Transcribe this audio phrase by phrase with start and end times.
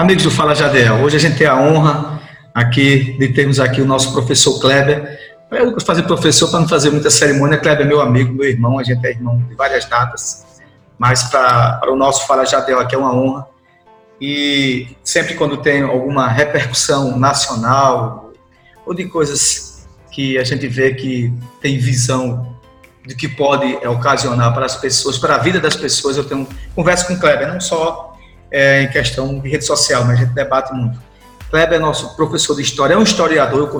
[0.00, 2.22] Amigos do Fala Jadel, hoje a gente tem a honra
[2.54, 5.20] aqui de termos aqui o nosso professor Kleber.
[5.50, 7.58] Eu de fazer professor para não fazer muita cerimônia.
[7.58, 10.62] Kleber é meu amigo, meu irmão, a gente é irmão de várias datas,
[10.98, 13.46] mas para, o nosso Fala Jadel aqui é uma honra.
[14.18, 18.32] E sempre quando tem alguma repercussão nacional
[18.86, 21.30] ou de coisas que a gente vê que
[21.60, 22.56] tem visão
[23.06, 27.06] de que pode ocasionar para as pessoas, para a vida das pessoas, eu tenho converso
[27.06, 28.09] com o Kleber, não só
[28.50, 30.98] é, em questão de rede social, mas a gente debate muito.
[31.50, 33.76] Kleber é nosso professor de história, é um historiador,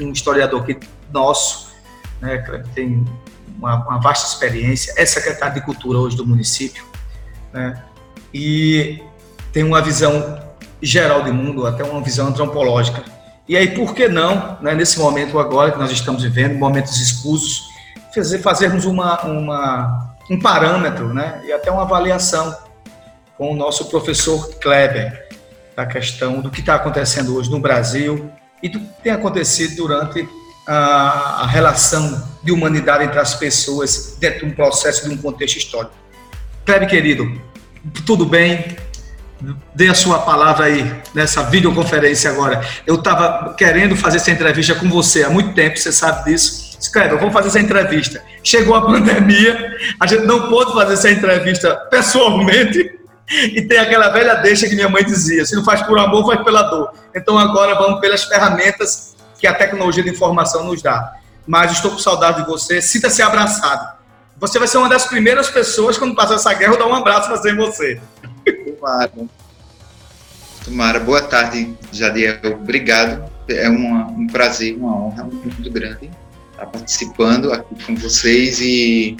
[0.00, 0.78] um historiador que
[1.10, 1.68] nosso,
[2.20, 3.04] né, Kleber tem
[3.58, 6.84] uma, uma, vasta experiência, é secretário de cultura hoje do município,
[7.52, 7.82] né,
[8.32, 9.02] e
[9.52, 10.38] tem uma visão
[10.82, 13.02] geral de mundo, até uma visão antropológica.
[13.48, 17.62] E aí, por que não, né, nesse momento agora que nós estamos vivendo, momentos escusos,
[18.14, 22.54] fazer, fazermos uma, uma, um parâmetro né, e até uma avaliação
[23.36, 25.28] com o nosso professor Kleber,
[25.76, 28.30] da questão do que está acontecendo hoje no Brasil
[28.62, 30.28] e do que tem acontecido durante
[30.66, 35.56] a, a relação de humanidade entre as pessoas dentro de um processo, de um contexto
[35.56, 35.94] histórico.
[36.64, 37.40] Kleber, querido,
[38.06, 38.76] tudo bem?
[39.74, 42.66] Dê a sua palavra aí nessa videoconferência agora.
[42.86, 46.78] Eu estava querendo fazer essa entrevista com você há muito tempo, você sabe disso.
[46.80, 48.22] Escreve, vamos fazer essa entrevista.
[48.42, 54.34] Chegou a pandemia, a gente não pôde fazer essa entrevista pessoalmente, e tem aquela velha
[54.34, 56.92] deixa que minha mãe dizia: se não faz por amor, faz pela dor.
[57.14, 61.14] Então agora vamos pelas ferramentas que a tecnologia de informação nos dá.
[61.46, 63.94] Mas estou com saudade de você, sinta-se abraçado.
[64.38, 67.28] Você vai ser uma das primeiras pessoas, quando passar essa guerra, eu dar um abraço
[67.28, 68.00] para em você.
[68.74, 69.12] Tomara.
[70.64, 71.00] Tomara.
[71.00, 72.38] Boa tarde, Jadiel.
[72.44, 73.30] Obrigado.
[73.48, 76.10] É um prazer, uma honra muito grande
[76.54, 79.16] estar participando aqui com vocês e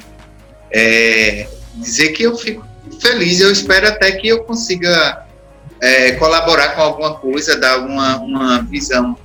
[0.71, 2.65] é, dizer que eu fico
[3.01, 3.41] feliz.
[3.41, 5.27] Eu espero até que eu consiga
[5.81, 9.17] é, colaborar com alguma coisa, dar uma, uma visão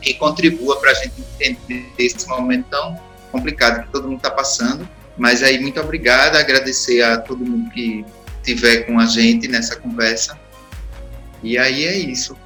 [0.00, 2.98] que contribua para a gente entender esse momento tão
[3.32, 4.88] complicado que todo mundo está passando.
[5.16, 8.04] Mas aí, muito obrigado, agradecer a todo mundo que
[8.38, 10.38] estiver com a gente nessa conversa.
[11.42, 12.36] E aí é isso.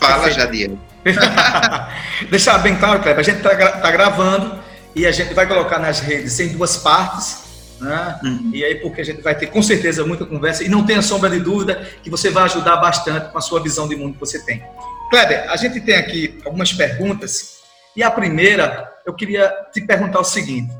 [0.00, 0.78] Fala, Jadiel.
[2.30, 4.58] Deixar bem claro, Kleber, a gente está tá gravando
[4.94, 7.45] e a gente vai colocar nas redes em duas partes
[7.80, 8.18] né?
[8.22, 8.50] Uhum.
[8.52, 11.28] E aí, porque a gente vai ter com certeza muita conversa e não tenha sombra
[11.30, 14.38] de dúvida que você vai ajudar bastante com a sua visão de mundo que você
[14.44, 14.62] tem.
[15.10, 17.58] Kleber, a gente tem aqui algumas perguntas
[17.94, 20.72] e a primeira eu queria te perguntar o seguinte: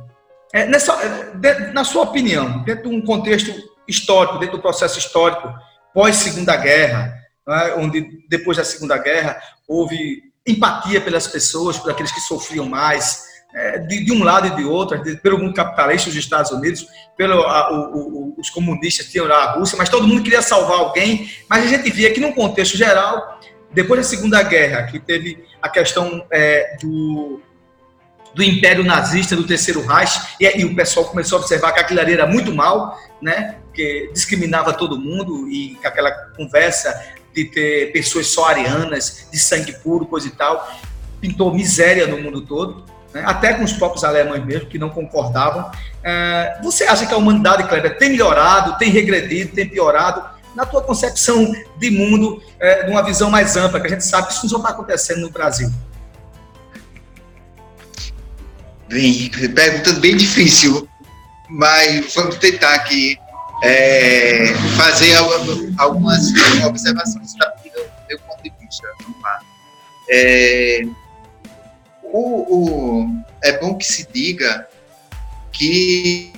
[0.53, 3.53] é, nessa, é, na sua opinião, dentro de um contexto
[3.87, 5.53] histórico, dentro do processo histórico
[5.95, 7.15] pós Segunda Guerra,
[7.47, 13.25] né, onde depois da Segunda Guerra houve empatia pelas pessoas, por aqueles que sofriam mais,
[13.57, 16.87] é, de, de, um lado e de outro, pelo mundo capitalista dos Estados Unidos,
[17.17, 20.79] pelo a, o, o, os comunistas tinham lá a Rússia, mas todo mundo queria salvar
[20.79, 21.31] alguém.
[21.49, 23.41] Mas a gente via que, num contexto geral,
[23.73, 27.41] depois da Segunda Guerra, que teve a questão é, do,
[28.35, 32.01] do Império Nazista, do Terceiro Reich, e, e, o pessoal começou a observar que aquilo
[32.01, 36.93] ali era muito mal, né, que discriminava todo mundo, e aquela conversa
[37.35, 40.79] de ter pessoas só arianas, de sangue puro, coisa e tal,
[41.23, 43.23] pintou miséria no mundo todo né?
[43.25, 45.71] até com os próprios alemães mesmo, que não concordavam.
[46.05, 50.23] É, você acha que a humanidade, Kleber, tem melhorado, tem regredido, tem piorado?
[50.55, 54.29] Na tua concepção de mundo, é, de uma visão mais ampla, que a gente sabe
[54.29, 55.71] que isso não está acontecendo no Brasil.
[58.89, 60.89] Bem, pergunta bem difícil,
[61.49, 63.19] mas vamos tentar aqui
[63.63, 65.15] é, fazer
[65.79, 66.33] algumas
[66.65, 67.53] observações da
[68.09, 68.87] meu ponto de vista.
[69.03, 69.41] Vamos lá.
[70.09, 70.83] É,
[72.13, 74.69] o, o, é bom que se diga
[75.53, 76.33] que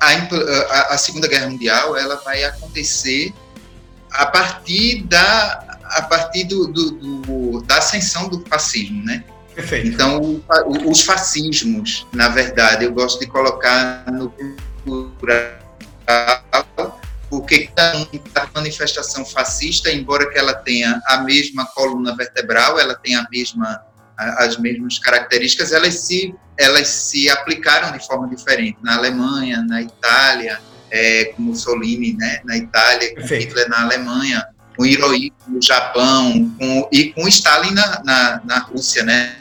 [0.00, 3.32] a, a, Segunda Guerra Mundial ela vai acontecer
[4.12, 9.24] a partir da a partir do, do, do da ascensão do fascismo, né?
[9.54, 9.88] Perfeito.
[9.88, 14.32] Então, o, os fascismos, na verdade, eu gosto de colocar no
[14.84, 15.58] plural,
[17.28, 23.26] porque a manifestação fascista, embora que ela tenha a mesma coluna vertebral, ela tem a
[23.30, 23.82] mesma
[24.18, 30.60] as mesmas características, elas se, elas se aplicaram de forma diferente na Alemanha, na Itália,
[30.90, 33.48] é, com Mussolini né, na Itália, com Perfeito.
[33.48, 34.44] Hitler na Alemanha,
[34.76, 39.36] com Hirohito no Japão com, e com Stalin na, na, na, Rússia, né?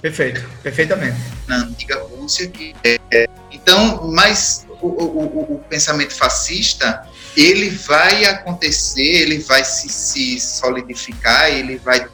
[0.00, 1.18] Perfeito, perfeitamente.
[1.46, 2.48] Na antiga Rússia.
[2.48, 7.04] Que, é, então, mas o, o, o, pensamento fascista,
[7.36, 12.06] ele vai acontecer, ele vai se, se solidificar, ele vai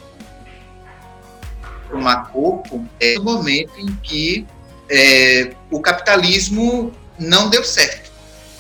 [1.95, 4.47] tomar corpo é o momento em que
[4.91, 8.13] é, o capitalismo não deu certo.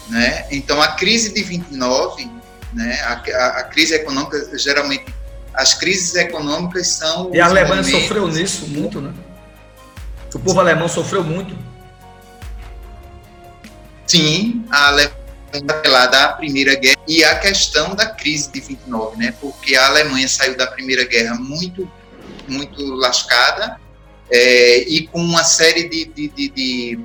[0.08, 0.46] Né?
[0.50, 2.34] Então, a crise de 29
[2.74, 3.00] né?
[3.02, 5.06] A, a, a, crise econômica, geralmente,
[5.54, 7.30] as crises econômicas são.
[7.32, 8.02] E a Alemanha momentos...
[8.02, 9.14] sofreu nisso muito, né?
[10.34, 11.56] O povo alemão sofreu muito.
[14.06, 15.24] Sim, a Alemanha
[15.86, 19.32] lá da Primeira Guerra e a questão da crise de 29, né?
[19.40, 21.88] Porque a Alemanha saiu da Primeira Guerra muito,
[22.48, 23.80] muito lascada
[24.30, 27.00] é, e com uma série de, de, de, de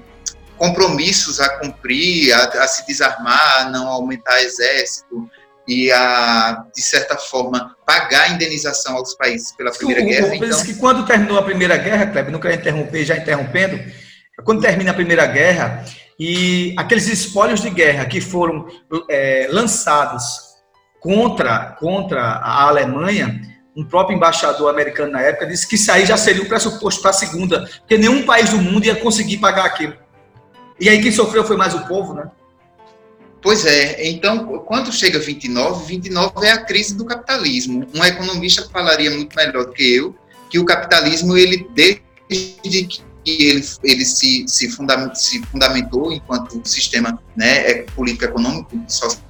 [0.58, 5.30] compromissos a cumprir, a, a, se desarmar, a não aumentar exército
[5.68, 10.36] e a, de certa forma, pagar a indenização aos países pela Primeira o, Guerra.
[10.36, 10.66] Então...
[10.66, 13.80] que quando terminou a Primeira Guerra, Kleber, não quero interromper, já interrompendo,
[14.44, 15.86] quando termina a Primeira Guerra,
[16.20, 18.68] e aqueles espólios de guerra que foram
[19.10, 20.24] é, lançados
[21.00, 23.40] contra, contra a Alemanha,
[23.80, 27.12] um próprio embaixador americano na época disse que isso aí já seria o pressuposto para
[27.12, 29.94] a segunda, porque nenhum país do mundo ia conseguir pagar aquilo.
[30.80, 32.30] E aí quem sofreu foi mais o povo, né?
[33.42, 37.88] Pois é, então, quando chega 29, 29 é a crise do capitalismo.
[37.96, 40.14] Um economista falaria muito melhor do que eu,
[40.50, 42.02] que o capitalismo, ele desde
[42.86, 48.92] que ele, ele se, se, fundament, se fundamentou enquanto sistema né, é, político econômico e
[48.92, 49.24] social,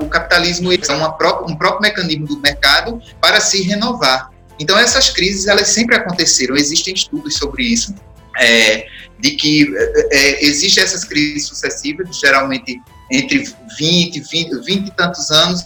[0.00, 4.30] o capitalismo é uma própria, um próprio mecanismo do mercado para se renovar.
[4.58, 7.94] Então, essas crises, elas sempre aconteceram, existem estudos sobre isso,
[8.38, 8.86] é,
[9.18, 12.80] de que é, é existem essas crises sucessivas, geralmente
[13.10, 13.44] entre
[13.78, 15.62] 20, 20, 20 e tantos anos,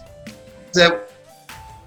[0.77, 0.87] é,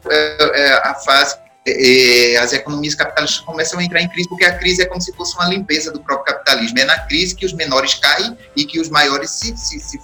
[0.09, 1.35] é, é a fase
[1.77, 5.13] é, as economias capitalistas começam a entrar em crise, porque a crise é como se
[5.13, 6.79] fosse uma limpeza do próprio capitalismo.
[6.79, 9.99] É na crise que os menores caem e que os maiores se, se, se,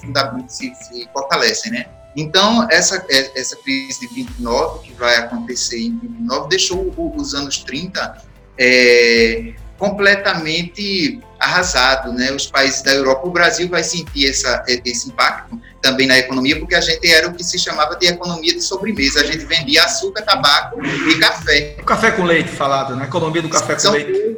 [0.48, 1.86] se, se fortalecem, né?
[2.16, 7.58] Então, essa, é, essa crise de 29, que vai acontecer em 29, deixou os anos
[7.60, 8.24] 30
[8.58, 12.32] é, completamente arrasado, né?
[12.32, 16.76] Os países da Europa, o Brasil vai sentir essa, esse impacto também na economia, porque
[16.76, 19.22] a gente era o que se chamava de economia de sobremesa.
[19.22, 21.78] A gente vendia açúcar, tabaco e café.
[21.80, 23.06] O café com leite, falado, né?
[23.06, 24.38] Economia do café São com leite.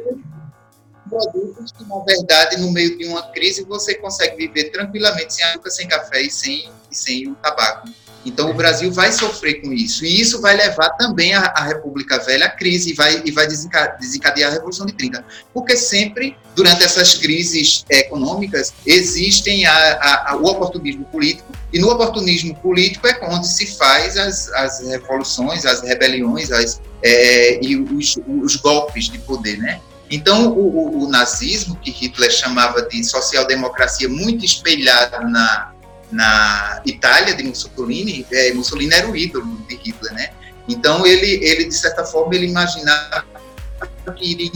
[1.08, 5.70] Produtos que, na verdade, no meio de uma crise, você consegue viver tranquilamente sem açúcar,
[5.70, 7.88] sem café e sem, e sem o tabaco.
[8.24, 10.04] Então, o Brasil vai sofrer com isso.
[10.04, 13.46] E isso vai levar também a, a República Velha à crise e vai, e vai
[13.46, 15.24] desencadear a Revolução de 30.
[15.54, 21.52] Porque sempre, durante essas crises econômicas, existem a, a, o oportunismo político.
[21.72, 27.64] E no oportunismo político é onde se faz as, as revoluções, as rebeliões as, é,
[27.64, 29.80] e os, os golpes de poder, né?
[30.10, 35.72] Então, o, o, o, nazismo, que Hitler chamava de social-democracia, muito espelhado na,
[36.10, 40.30] na Itália de Mussolini, é, Mussolini era o ídolo de Hitler, né?
[40.68, 43.24] Então ele, ele de certa forma ele imaginava
[44.16, 44.50] que iria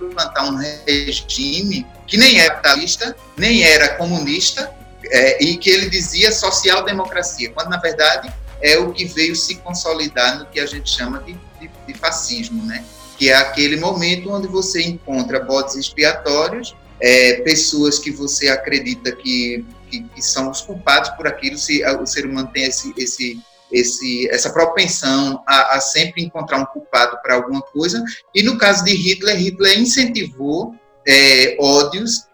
[0.00, 4.72] implantar um regime que nem era capitalista, nem era comunista,
[5.04, 10.38] é, e que ele dizia social-democracia, quando na verdade é o que veio se consolidar
[10.38, 12.84] no que a gente chama de, de, de fascismo, né?
[13.16, 19.64] Que é aquele momento onde você encontra bodes expiatórios, é, pessoas que você acredita que
[19.88, 23.40] que, que, são os culpados por aquilo, se o ser humano tem esse, esse,
[23.72, 28.02] esse, essa propensão a, a sempre encontrar um culpado para alguma coisa.
[28.34, 30.74] E no caso de Hitler, Hitler incentivou
[31.06, 32.26] é, ódios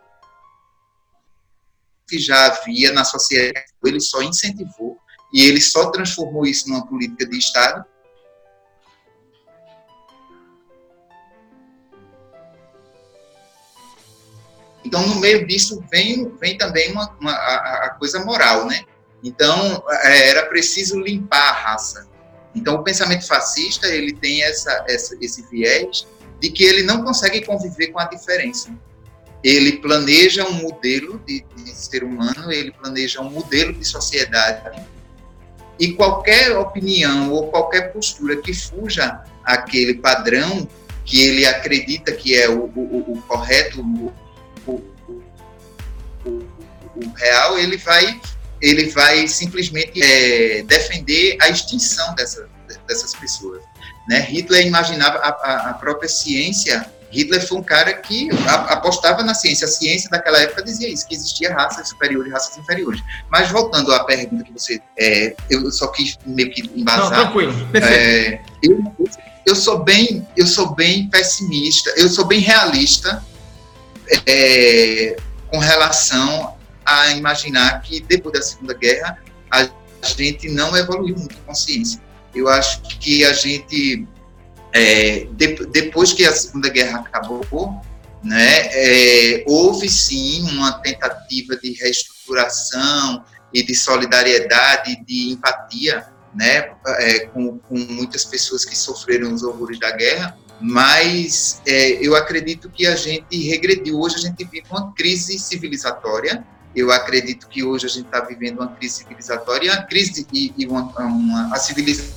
[2.09, 4.99] que já havia na sociedade, ele só incentivou
[5.33, 7.85] e ele só transformou isso numa política de Estado
[14.85, 18.83] Então, no meio disso vem, vem também uma, uma a, a, coisa moral, né?
[19.23, 22.07] Então, é, era preciso limpar a raça.
[22.55, 26.07] Então, o pensamento fascista, ele tem essa, essa, esse viés
[26.39, 28.71] de que ele não consegue conviver com a diferença.
[29.43, 34.85] Ele planeja um modelo de, de ser humano, ele planeja um modelo de sociedade,
[35.79, 40.69] e qualquer opinião ou qualquer postura que fuja aquele padrão
[41.05, 44.13] que ele acredita que é o, o, o correto, o,
[46.97, 48.21] o real, ele vai,
[48.61, 52.49] ele vai simplesmente é, defender a extinção dessa,
[52.87, 53.63] dessas pessoas.
[54.09, 54.21] Né?
[54.21, 56.87] Hitler imaginava a, a, própria ciência.
[57.11, 59.67] Hitler foi um cara que apostava na ciência.
[59.67, 63.01] A ciência daquela época dizia isso, que existia raças superiores e raças inferiores.
[63.31, 67.11] Mas voltando à pergunta que você, é, eu só quis meio que embasar.
[67.11, 67.95] Não, tranquilo, perfeito.
[67.95, 68.97] É, eu,
[69.47, 71.91] eu sou bem, eu sou bem pessimista.
[71.97, 73.25] Eu sou bem realista
[74.27, 75.17] é,
[75.51, 76.54] com relação
[76.85, 79.19] a imaginar que depois da Segunda Guerra
[79.51, 79.69] a
[80.07, 82.01] gente não evoluiu muito a consciência.
[82.35, 84.07] Eu acho que a gente,
[84.73, 87.47] é, de, depois que a Segunda Guerra acabou,
[88.23, 97.21] né, é, houve sim uma tentativa de reestruturação e de solidariedade, de empatia, né, é,
[97.27, 102.87] com, com, muitas pessoas que sofreram os horrores da guerra, mas é, eu acredito que
[102.87, 104.01] a gente regrediu.
[104.01, 106.45] Hoje a gente vive uma crise civilizatória.
[106.75, 110.53] Eu acredito que hoje a gente está vivendo uma crise civilizatória e a crise e,
[110.57, 112.15] e uma, uma, a civilização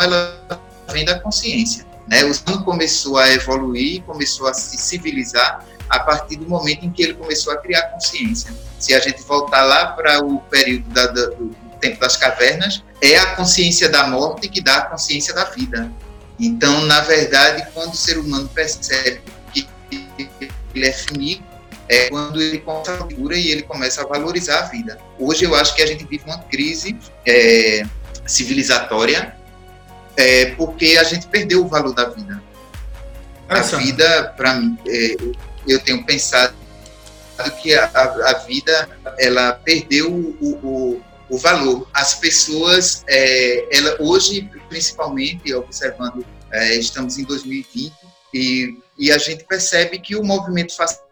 [0.00, 1.86] ela vem da consciência.
[2.06, 2.24] Né?
[2.24, 7.02] O mundo começou a evoluir, começou a se civilizar a partir do momento em que
[7.02, 8.52] ele começou a criar consciência.
[8.78, 13.16] Se a gente voltar lá para o período da, da, do tempo das cavernas, é
[13.16, 15.90] a consciência da morte que dá a consciência da vida.
[16.38, 19.20] Então, na verdade, quando o ser humano percebe
[19.52, 19.68] que
[20.74, 21.42] ele é finito,
[21.88, 24.98] é quando ele configura e ele começa a valorizar a vida.
[25.18, 27.84] Hoje eu acho que a gente vive uma crise é,
[28.26, 29.34] civilizatória
[30.16, 32.42] é, porque a gente perdeu o valor da vida.
[33.48, 35.16] A vida, para mim, é,
[35.66, 36.54] eu tenho pensado
[37.62, 41.88] que a, a, vida ela perdeu o, o, o valor.
[41.94, 47.92] As pessoas, é, ela, hoje, principalmente, observando, é, estamos em 2020
[48.34, 51.07] e, e a gente percebe que o movimento fascista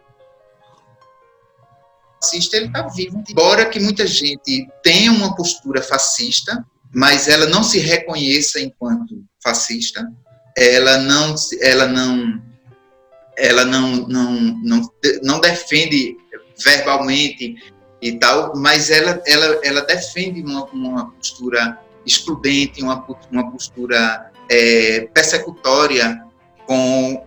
[2.56, 3.22] ele está vivo.
[3.28, 10.06] Embora que muita gente tenha uma postura fascista, mas ela não se reconheça enquanto fascista,
[10.56, 12.42] ela não, ela não,
[13.36, 14.32] ela não, não,
[14.62, 14.92] não,
[15.22, 16.16] não defende
[16.64, 17.56] verbalmente
[18.00, 25.08] e tal, mas ela, ela, ela defende uma, uma postura excludente, uma, uma postura é,
[25.12, 26.24] persecutória
[26.66, 27.26] com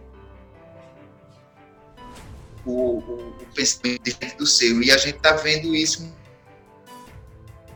[2.66, 4.82] o, o, pensamento do seu.
[4.82, 6.02] E a gente está vendo isso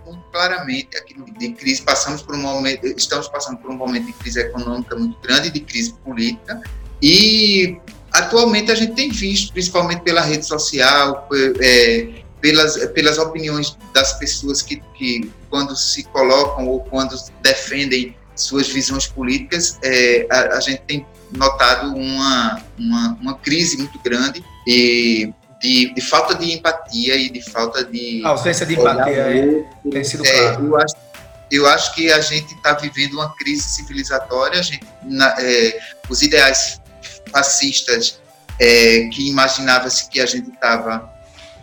[0.05, 1.81] muito claramente aqui de crise.
[1.81, 5.59] Passamos por um momento estamos passando por um momento de crise econômica muito grande de
[5.59, 6.61] crise política.
[7.01, 7.77] E
[8.11, 11.27] atualmente a gente tem visto principalmente pela rede social
[11.61, 18.67] é, pelas pelas opiniões das pessoas que, que quando se colocam ou quando defendem suas
[18.67, 21.05] visões políticas é, a, a gente tem
[21.37, 24.43] notado uma, uma, uma crise muito grande.
[24.67, 28.21] E de, de, falta de empatia e de falta de.
[28.25, 30.65] A ausência de empatia é, tem sido é, claro.
[30.65, 30.95] Eu acho,
[31.49, 35.79] eu acho que a gente está vivendo uma crise civilizatória, gente, na, é,
[36.09, 36.81] os ideais
[37.31, 38.19] fascistas
[38.59, 41.09] é, que imaginava-se que a gente estava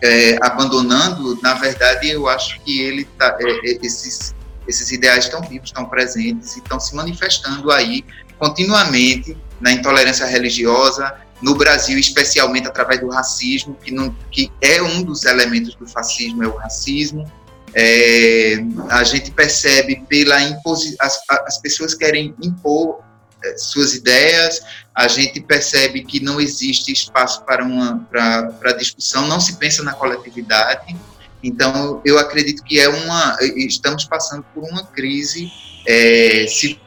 [0.03, 4.35] é, abandonando, na verdade, eu acho que ele tá, é, é, esses,
[4.67, 8.03] esses ideais estão vivos, estão presentes e estão se manifestando aí
[8.39, 15.03] continuamente na intolerância religiosa, no Brasil, especialmente através do racismo, que, não, que é um
[15.03, 17.31] dos elementos do fascismo, é o racismo.
[17.75, 18.57] É,
[18.89, 23.01] a gente percebe pela imposição, as, as pessoas querem impor
[23.43, 24.61] é, suas ideias,
[24.95, 29.95] a gente percebe que não existe espaço para uma para discussão, não se pensa na
[29.95, 30.97] coletividade.
[31.43, 35.51] Então, eu acredito que é uma estamos passando por uma crise
[35.87, 36.79] é, se,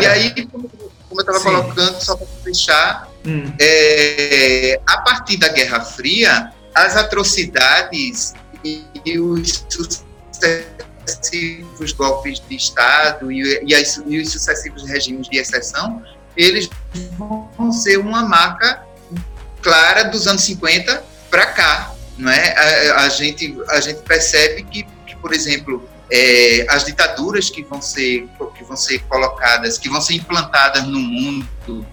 [0.00, 0.48] e aí,
[1.08, 3.52] como eu estava colocando, só para fechar, hum.
[3.60, 8.34] é, a partir da Guerra Fria, as atrocidades
[8.64, 9.64] e, e os
[11.06, 16.02] sucessivos golpes de Estado e, e, as, e os sucessivos regimes de exceção,
[16.36, 16.68] eles
[17.16, 18.82] vão ser uma marca
[19.62, 22.90] clara dos anos 50 para cá, não é?
[22.92, 27.82] A, a, gente a gente percebe que, que por exemplo, é, as ditaduras que vão
[27.82, 31.86] ser que vão ser colocadas, que vão ser implantadas no mundo,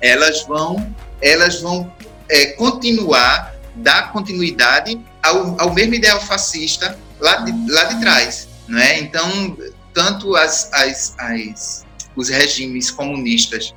[0.00, 1.92] elas vão elas vão
[2.28, 8.78] é, continuar dar continuidade ao, ao mesmo ideal fascista lá de, lá de trás, não
[8.78, 8.98] é?
[8.98, 9.56] Então
[9.92, 13.74] tanto as, as, as os regimes comunistas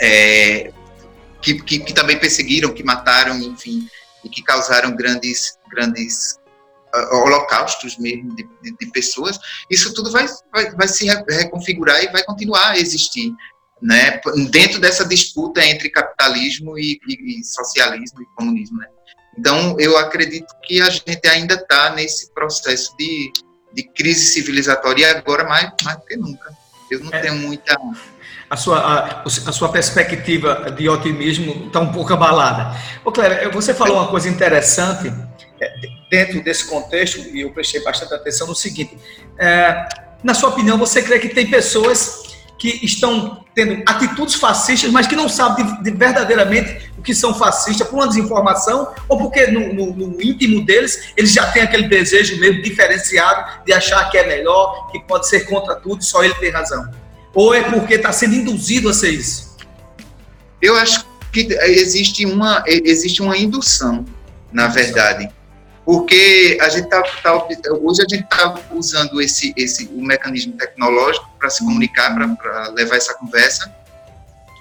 [0.00, 0.72] é,
[1.40, 3.88] que, que, que também perseguiram, que mataram, enfim,
[4.24, 6.37] e que causaram grandes grandes
[7.12, 9.38] holocaustos mesmo de, de, de, pessoas,
[9.70, 13.32] isso tudo vai, vai, vai se reconfigurar e vai continuar a existir,
[13.80, 14.20] né?
[14.50, 18.86] Dentro dessa disputa entre capitalismo e, e, e socialismo e comunismo, né?
[19.38, 23.32] Então, eu acredito que a gente ainda está nesse processo de,
[23.72, 26.50] de crise civilizatória, e agora mais, mais que nunca.
[26.90, 27.20] Eu não é.
[27.20, 27.76] tenho muita
[28.50, 32.74] a sua, a, a, sua perspectiva de otimismo está um pouco abalada.
[33.04, 35.12] Ô, Cléber, você falou uma coisa interessante
[35.60, 38.96] é, dentro desse contexto, e eu prestei bastante atenção no seguinte:
[39.38, 39.88] é,
[40.22, 45.14] na sua opinião, você crê que tem pessoas que estão tendo atitudes fascistas, mas que
[45.14, 49.72] não sabem de, de verdadeiramente o que são fascistas por uma desinformação ou porque no,
[49.72, 54.26] no, no, íntimo deles eles já têm aquele desejo mesmo diferenciado de achar que é
[54.26, 56.90] melhor, que pode ser contra tudo e só ele tem razão?
[57.32, 59.56] Ou é porque está sendo induzido a ser isso?
[60.60, 64.04] Eu acho que existe uma, existe uma indução,
[64.52, 65.30] na verdade
[65.88, 67.32] porque a gente tá, tá
[67.80, 72.96] hoje a gente está usando esse, esse o mecanismo tecnológico para se comunicar, para levar
[72.96, 73.74] essa conversa,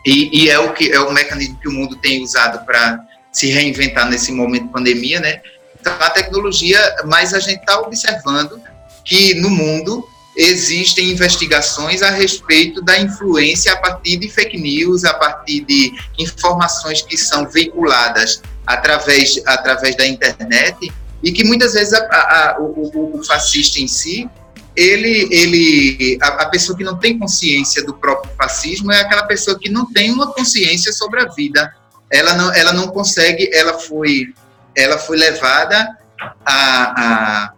[0.06, 3.48] e, e, é o que é o mecanismo que o mundo tem usado para se
[3.48, 5.42] reinventar nesse momento de pandemia, né?
[5.78, 8.62] Então a tecnologia, mas a gente está observando
[9.04, 10.08] que no mundo
[10.38, 17.02] existem investigações a respeito da influência a partir de fake news, a partir de informações
[17.02, 20.90] que são veiculadas através, através da internet
[21.28, 24.30] e que muitas vezes a, a, o, o, fascista em si,
[24.74, 29.60] ele, ele a, a, pessoa que não tem consciência do próprio fascismo é aquela pessoa
[29.60, 31.74] que não tem uma consciência sobre a vida.
[32.10, 34.34] Ela não, ela não consegue, ela foi,
[34.74, 35.98] ela foi levada
[36.46, 37.54] a, a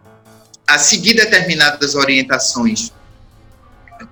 [0.68, 2.94] a seguir determinadas orientações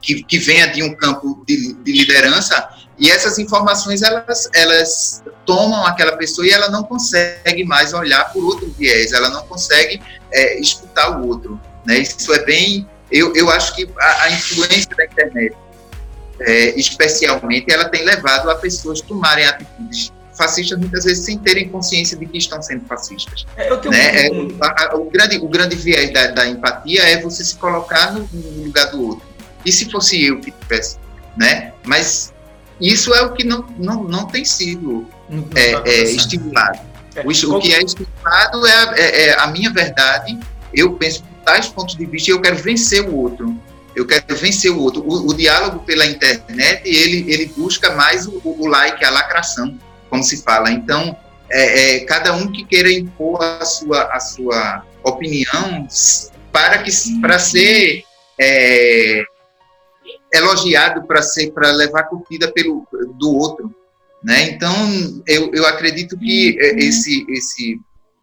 [0.02, 5.86] que, que venha de um campo de, de, liderança e essas informações elas, elas tomam
[5.86, 10.02] aquela pessoa e ela não consegue mais olhar por outro viés, ela não consegue
[10.32, 11.60] é, escutar o outro.
[11.86, 12.00] Né?
[12.00, 12.88] Isso é bem.
[13.12, 15.56] Eu, eu acho que a, a influência da internet,
[16.42, 22.16] é, especialmente, ela tem levado a pessoas tomarem atitudes fascistas muitas vezes sem terem consciência
[22.16, 23.46] de que estão sendo fascistas.
[23.56, 24.30] É, né?
[24.32, 24.50] um...
[24.62, 28.64] é, o, grande, o grande viés da, da, empatia é você se colocar no, no,
[28.66, 29.26] lugar do outro.
[29.66, 30.98] E se fosse eu que tivesse,
[31.36, 31.74] né?
[31.84, 32.34] Mas
[32.80, 36.80] isso é o que não, não, não tem sido não é, tá é, estimulado.
[37.16, 40.38] É, o, o, que é estimulado é, é, é, a minha verdade,
[40.74, 43.56] eu penso por tais pontos de vista e eu quero vencer o outro
[43.98, 45.02] eu quero vencer o outro.
[45.02, 49.76] O, o, diálogo pela internet, ele, ele busca mais o, o like, a lacração
[50.08, 50.70] como se fala.
[50.70, 51.18] Então,
[51.50, 55.88] é, é, cada um que queira impor a sua, a sua opinião
[56.52, 58.04] para que para ser
[58.40, 59.24] é,
[60.38, 62.88] elogiado, para ser para levar curtida pelo
[63.20, 63.74] do outro,
[64.24, 64.50] né?
[64.50, 64.74] Então,
[65.28, 67.80] eu, eu acredito que esse esse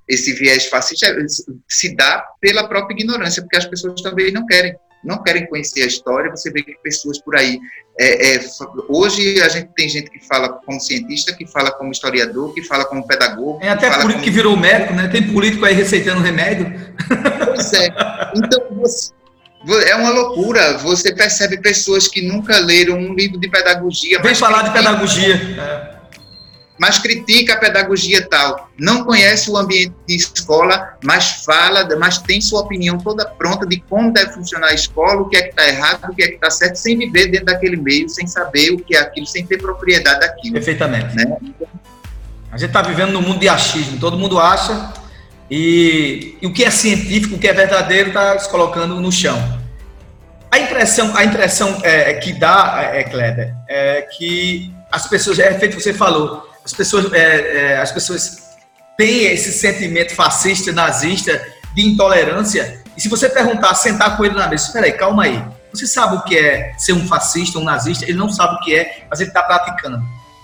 [0.06, 1.06] esse viés fascista
[1.68, 5.86] se dá pela própria ignorância, porque as pessoas também não querem não querem conhecer a
[5.86, 6.30] história.
[6.30, 7.60] Você vê que pessoas por aí.
[8.00, 8.40] É, é,
[8.88, 12.84] hoje a gente tem gente que fala como cientista, que fala como historiador, que fala
[12.86, 13.58] como pedagogo.
[13.62, 14.24] É até político como...
[14.24, 15.08] que virou médico, né?
[15.08, 16.66] Tem político aí receitando remédio.
[17.44, 17.88] Pois é.
[18.34, 19.12] Então, você,
[19.86, 20.78] é uma loucura.
[20.78, 24.20] Você percebe pessoas que nunca leram um livro de pedagogia.
[24.20, 25.34] Vem falar de pedagogia.
[25.34, 25.94] É
[26.78, 32.40] mas critica a pedagogia tal, não conhece o ambiente de escola, mas fala, mas tem
[32.40, 35.68] sua opinião toda pronta de como deve funcionar a escola, o que é que está
[35.68, 38.78] errado, o que é que está certo, sem viver dentro daquele meio, sem saber o
[38.78, 40.54] que é aquilo, sem ter propriedade daquilo.
[40.54, 41.14] Perfeitamente.
[41.14, 41.36] Né?
[42.50, 44.92] A gente está vivendo num mundo de achismo, todo mundo acha,
[45.50, 49.62] e, e o que é científico, o que é verdadeiro, está se colocando no chão.
[50.50, 55.80] A impressão, a impressão é, que dá, é, Kleber, é que as pessoas, é feito
[55.80, 58.44] você falou, as pessoas, é, é, as pessoas
[58.96, 62.82] têm esse sentimento fascista, nazista, de intolerância.
[62.96, 65.44] E se você perguntar, sentar com ele na mesa, espera aí, calma aí.
[65.72, 68.04] Você sabe o que é ser um fascista, um nazista?
[68.04, 70.00] Ele não sabe o que é, mas ele está praticando.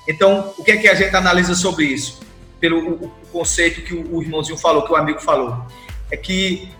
[0.08, 2.18] Então, o que é que a gente analisa sobre isso?
[2.60, 5.66] Pelo o, conceito que o, o, irmãozinho falou, que o amigo falou.
[6.10, 6.70] É que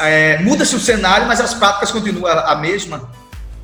[0.00, 3.10] é, muda-se o cenário, mas as práticas continuam a mesma.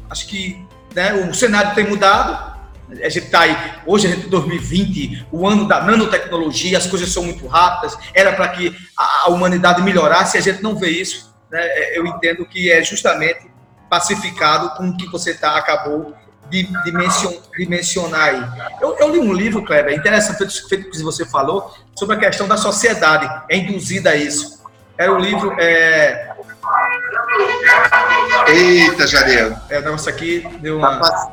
[0.09, 2.51] Acho que né, o cenário tem mudado,
[2.91, 7.23] a gente está aí, hoje a gente 2020, o ano da nanotecnologia, as coisas são
[7.23, 11.33] muito rápidas, era para que a, a, humanidade melhorasse, a gente não vê isso.
[11.51, 11.61] Né?
[11.61, 13.49] É, eu entendo que é justamente
[13.89, 16.15] pacificado com o que você tá, acabou
[16.51, 18.43] de, de, mencion, de mencionar aí.
[18.81, 22.57] Eu, eu, li um livro, Kleber, interessante feito que você falou, sobre a questão da
[22.57, 24.61] sociedade, é induzida a isso.
[24.99, 25.55] Era o livro.
[25.59, 26.31] É...
[28.49, 29.57] Eita, Jariel.
[29.69, 30.99] É, nossa, aqui deu uma.
[30.99, 31.33] Tá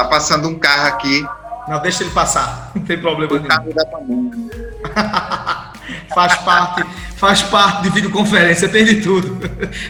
[0.00, 1.26] Tá passando um carro aqui.
[1.68, 2.72] Não, deixa ele passar.
[2.74, 3.84] Não tem problema o Carro da
[6.14, 6.84] faz parte,
[7.16, 9.40] faz parte de videoconferência, tem de tudo.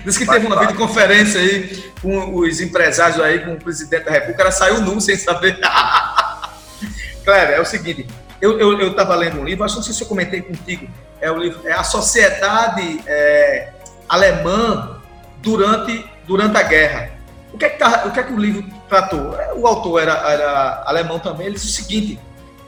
[0.04, 0.72] Diz que faz teve uma parte.
[0.72, 5.16] videoconferência aí com os empresários aí, com o presidente da República, ela saiu nu sem
[5.16, 5.59] saber.
[7.24, 8.06] Cleber, é o seguinte,
[8.40, 8.52] eu
[8.88, 10.88] estava eu, eu lendo um livro, acho que não sei se eu comentei contigo,
[11.20, 13.68] é o livro, é a sociedade é,
[14.09, 15.00] alemã
[15.42, 17.11] durante, durante a guerra.
[17.52, 19.37] O que é que, tá, o, que, é que o livro tratou?
[19.56, 22.18] O autor era, era alemão também, ele disse o seguinte,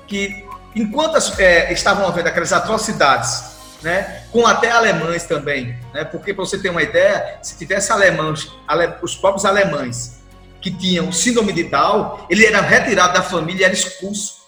[0.06, 6.44] que enquanto é, estavam havendo aquelas atrocidades, né, com até alemães também, né, porque para
[6.44, 10.22] você ter uma ideia, se tivesse alemães, ale, os próprios alemães
[10.60, 14.42] que tinham síndrome de Down, ele era retirado da família, era expulso.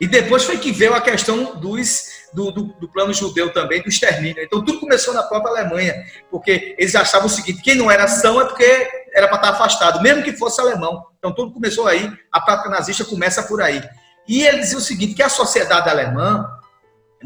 [0.00, 3.88] E depois foi que veio a questão dos, do, do, do, plano judeu também, do
[3.88, 4.42] extermínio.
[4.42, 5.94] Então tudo começou na própria Alemanha,
[6.30, 10.02] porque eles achavam o seguinte: quem não era são é porque era para estar afastado,
[10.02, 11.06] mesmo que fosse alemão.
[11.18, 13.82] Então tudo começou aí, a prática nazista começa por aí.
[14.26, 16.48] E ele dizia o seguinte: que a sociedade alemã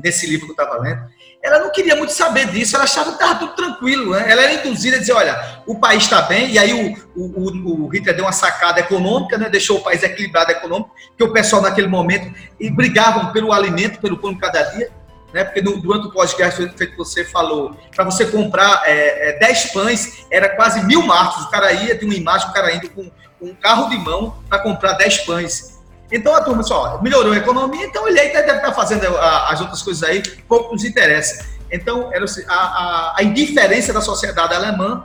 [0.03, 1.03] nesse livro que eu estava lendo,
[1.43, 4.13] ela não queria muito saber disso, ela achava que estava tudo tranquilo.
[4.13, 4.31] Né?
[4.31, 7.89] Ela era induzida a dizer: olha, o país está bem, e aí o, o, o,
[7.89, 9.49] Hitler deu uma sacada econômica, né?
[9.49, 14.19] deixou o país equilibrado econômico, que o pessoal naquele momento e brigavam pelo alimento, pelo
[14.19, 14.91] pão de cada dia.
[15.33, 15.45] Né?
[15.45, 20.27] Porque no, durante o pós-guerra, feito você falou, para você comprar é, é, 10 pães,
[20.31, 21.45] era quase mil marcos.
[21.45, 24.43] O cara ia, tem uma imagem, o cara indo com, com um carro de mão
[24.49, 25.78] para comprar 10 pães.
[26.11, 29.83] Então a turma só melhorou a economia, então ele aí deve estar fazendo as outras
[29.83, 31.44] coisas aí, pouco nos interessa.
[31.71, 35.05] Então, era a, a, a indiferença da sociedade alemã,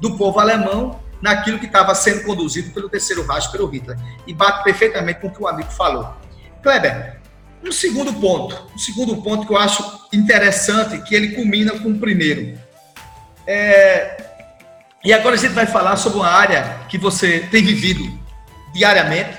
[0.00, 3.96] do povo alemão, naquilo que estava sendo conduzido pelo terceiro Reich, pelo Hitler.
[4.26, 6.12] E bate perfeitamente com o que o amigo falou.
[6.62, 7.20] Kleber,
[7.64, 11.98] um segundo ponto, um segundo ponto que eu acho interessante, que ele culmina com o
[11.98, 12.58] primeiro.
[13.46, 14.16] É,
[15.04, 18.18] e agora a gente vai falar sobre uma área que você tem vivido
[18.72, 19.38] diariamente,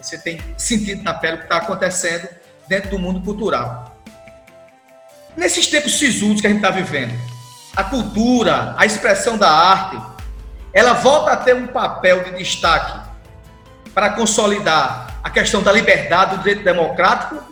[0.00, 2.28] você tem sentido na pele o que está acontecendo
[2.68, 3.96] dentro do mundo cultural.
[5.36, 7.18] Nesses tempos sisudos que a gente está vivendo,
[7.76, 10.00] a cultura, a expressão da arte,
[10.72, 13.08] ela volta a ter um papel de destaque
[13.92, 17.42] para consolidar a questão da liberdade, do direito democrático.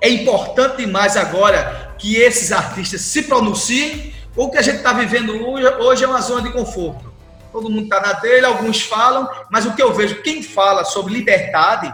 [0.00, 5.32] É importante demais agora que esses artistas se pronunciem, ou que a gente está vivendo
[5.48, 7.07] hoje, hoje é uma zona de conforto
[7.58, 11.12] todo mundo está na dele, alguns falam, mas o que eu vejo, quem fala sobre
[11.12, 11.92] liberdade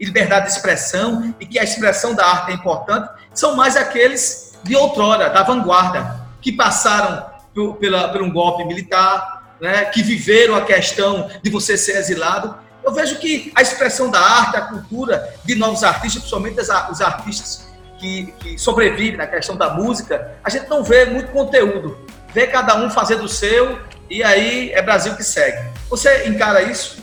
[0.00, 4.58] e liberdade de expressão, e que a expressão da arte é importante, são mais aqueles
[4.64, 10.56] de outrora, da vanguarda, que passaram por, pela, por um golpe militar, né, que viveram
[10.56, 12.56] a questão de você ser exilado.
[12.82, 16.58] Eu vejo que a expressão da arte, a cultura de novos artistas, principalmente
[16.90, 21.98] os artistas que, que sobrevivem na questão da música, a gente não vê muito conteúdo.
[22.32, 23.78] Vê cada um fazendo o seu
[24.10, 25.70] e aí é Brasil que segue.
[25.88, 27.02] Você encara isso?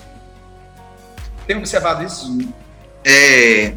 [1.48, 2.38] Tem observado isso?
[3.04, 3.74] É,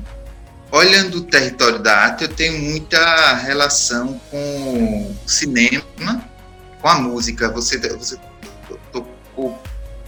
[0.70, 5.84] olhando o território da arte, eu tenho muita relação com o cinema,
[6.80, 7.50] com a música.
[7.50, 8.18] Você, você
[8.90, 9.58] tocou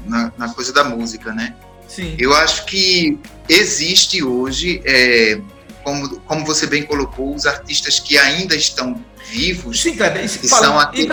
[0.05, 1.55] na, na coisa da música, né?
[1.89, 2.17] Sim.
[2.19, 5.41] Eu acho que existe hoje, é,
[5.83, 9.03] como, como você bem colocou, os artistas que ainda estão
[9.35, 9.83] vivos.
[9.83, 11.09] Sim, Kleber, que são aqui,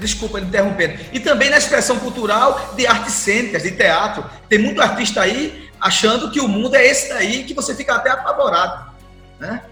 [0.00, 0.98] desculpa interrompendo.
[1.12, 4.28] E também na expressão cultural de artes cênicas, de teatro.
[4.48, 8.10] Tem muito artista aí achando que o mundo é esse daí que você fica até
[8.10, 8.92] apavorado.
[9.38, 9.62] Né?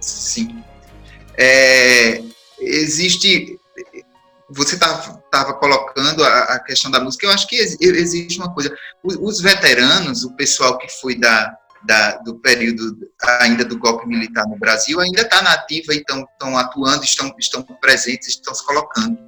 [0.00, 0.62] Sim.
[1.36, 2.20] É,
[2.60, 3.58] existe.
[4.50, 8.74] Você estava colocando a, a, questão da música, eu acho que existe uma coisa.
[9.04, 13.08] Os, os veteranos, o pessoal que foi da, da, do período
[13.40, 17.62] ainda do golpe militar no Brasil ainda está na ativa e estão atuando, estão, estão
[17.62, 19.18] presentes, estão se colocando.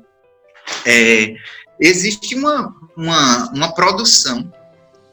[0.84, 1.34] É,
[1.78, 4.52] existe uma, uma, uma produção,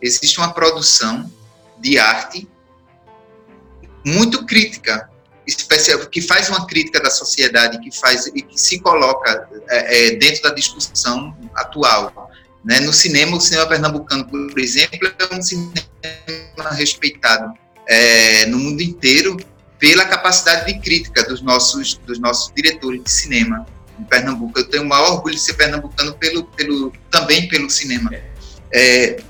[0.01, 1.31] existe uma produção
[1.79, 2.47] de arte
[4.05, 5.09] muito crítica,
[5.45, 10.15] especial, que faz uma crítica da sociedade, que faz e que se coloca é, é,
[10.15, 12.29] dentro da discussão atual.
[12.67, 12.81] Né?
[12.81, 15.71] No cinema, o cinema pernambucano, por exemplo, é um cinema
[16.71, 17.53] respeitado
[17.87, 19.37] é, no mundo inteiro
[19.79, 23.65] pela capacidade de crítica dos nossos, dos nossos diretores de cinema
[23.97, 24.59] em Pernambuco.
[24.59, 28.11] Eu tenho o maior orgulho de ser pernambucano pelo, pelo, também pelo cinema.
[28.73, 29.21] É,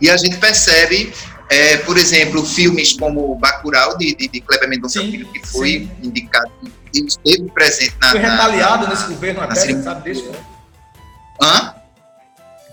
[0.00, 1.12] e a gente percebe,
[1.50, 5.90] é, por exemplo, filmes como Bacurau, de, de, de Kleber Mendonça Filho, que foi sim.
[6.02, 6.50] indicado
[6.94, 8.10] e esteve presente na...
[8.12, 10.32] Foi retaliado na, nesse governo até, sabe disso?
[11.42, 11.79] Hã?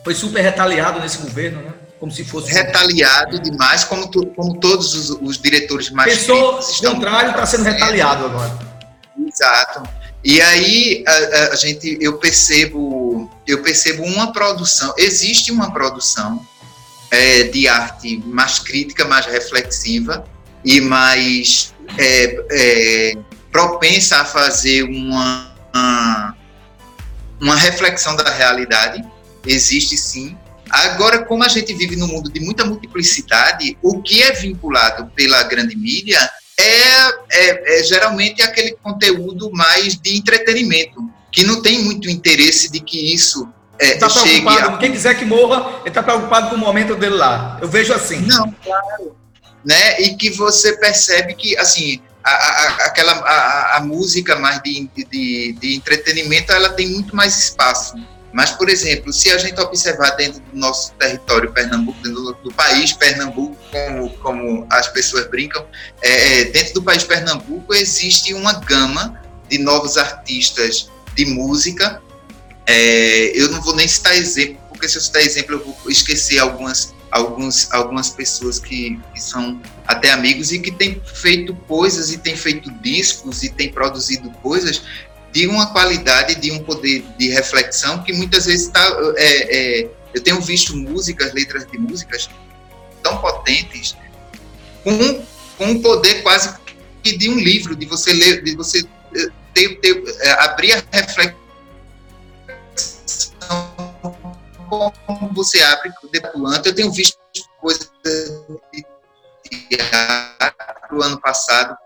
[0.08, 1.74] Foi super retaliado nesse governo, né?
[2.00, 2.54] Como se fosse.
[2.54, 6.20] Retaliado demais, como, tu, como todos os, os, diretores mais.
[6.20, 6.94] Pessoa estão...
[6.94, 8.58] contrário está sendo retaliado agora.
[9.28, 9.84] Exato.
[10.24, 16.40] E aí a, a, gente, eu percebo, eu percebo uma produção, existe uma produção
[17.12, 20.24] é, de arte mais crítica, mais reflexiva
[20.64, 23.18] e mais é, é,
[23.52, 25.54] propensa a fazer uma,
[27.42, 29.04] uma reflexão da realidade
[29.48, 30.38] existe sim.
[30.70, 35.44] Agora, como a gente vive num mundo de muita multiplicidade, o que é vinculado pela
[35.44, 36.20] grande mídia
[36.60, 36.64] é,
[37.32, 43.14] é, é geralmente aquele conteúdo mais de entretenimento, que não tem muito interesse de que
[43.14, 43.48] isso
[43.80, 44.78] é, tá chegue a...
[44.78, 47.60] Quem quiser que morra, ele está preocupado com o momento dele lá.
[47.62, 48.20] Eu vejo assim.
[48.22, 49.16] Não, claro.
[49.64, 50.02] Né?
[50.02, 55.54] E que você percebe que, assim, a, a, aquela, a, a música mais de, de,
[55.54, 57.96] de entretenimento, ela tem muito mais espaço
[58.34, 62.54] mas, por exemplo, se a gente observar dentro do nosso território Pernambuco, dentro do, do
[62.54, 65.66] país Pernambuco, como, como as pessoas brincam,
[66.02, 72.02] é, é, dentro do país Pernambuco existe uma gama de novos artistas de música.
[72.66, 76.40] É, eu não vou nem citar exemplo, porque se eu citar exemplo eu vou esquecer
[76.40, 82.18] algumas, alguns, algumas pessoas que, que são até amigos e que têm feito coisas e
[82.18, 84.84] têm feito discos e têm produzido coisas
[85.38, 88.84] de uma qualidade, de um poder de reflexão que muitas vezes está.
[89.18, 92.28] É, é, eu tenho visto músicas, letras de músicas
[93.04, 93.96] tão potentes,
[94.84, 94.98] com,
[95.60, 96.58] com um poder quase
[97.04, 98.84] que de um livro, de você ler, de você
[99.16, 101.38] eh, ter, ter, eh, abrir a reflexão
[104.68, 107.16] como você abre o Eu tenho visto
[107.62, 107.92] coisas
[109.70, 111.78] teatro ano passado,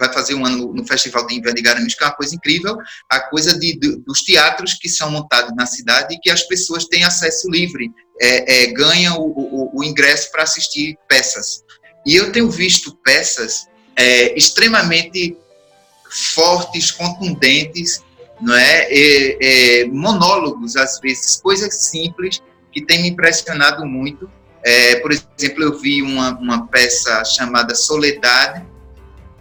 [0.00, 2.76] vai fazer um ano no Festival de Inverno de Garanhuns, que é uma coisa incrível,
[3.08, 6.86] a coisa de, de, dos teatros que são montados na cidade e que as pessoas
[6.86, 11.62] têm acesso livre, é, é, ganham o, o, o ingresso para assistir peças.
[12.06, 15.36] E eu tenho visto peças é, extremamente
[16.34, 18.02] fortes, contundentes,
[18.40, 18.88] não é?
[18.90, 19.84] é?
[19.84, 24.30] monólogos às vezes, coisas simples que têm me impressionado muito.
[24.62, 28.69] É, por exemplo, eu vi uma, uma peça chamada Soledade,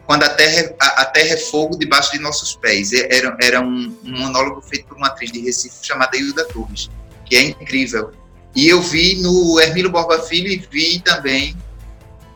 [0.09, 2.91] quando a terra, a, a, terra é fogo debaixo de nossos pés.
[2.93, 6.89] Era, era um, um, monólogo feito por uma atriz de Recife chamada Hilda Torres,
[7.25, 8.11] que é incrível.
[8.55, 11.55] E eu vi no Hermílio Borba Filho e vi também,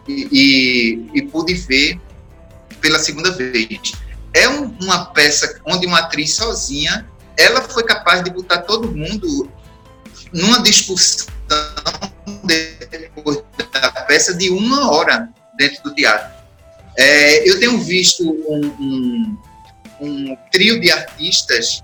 [0.08, 2.00] e, e, e pude ver
[2.80, 3.94] pela segunda vez.
[4.36, 9.50] É um, uma peça onde uma atriz sozinha, ela foi capaz de botar todo mundo
[10.32, 11.26] numa discussão
[12.44, 16.33] depois da peça de uma hora dentro do teatro.
[16.98, 19.38] É, eu tenho visto um, um,
[20.02, 21.84] um, trio de artistas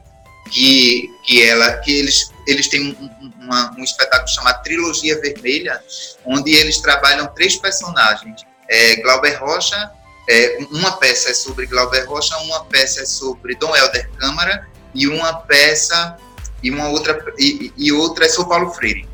[0.52, 5.82] que, que, ela, que eles, eles têm um, uma, um espetáculo chamado Trilogia Vermelha,
[6.26, 8.46] onde eles trabalham três personagens.
[8.68, 9.92] É, Glauber Rocha,
[10.30, 15.08] é, uma peça é sobre Glauber Rocha, uma peça é sobre Dom Helder Câmara e
[15.08, 16.18] uma peça
[16.62, 19.08] e uma outra e, e outra é sobre Paulo Freire.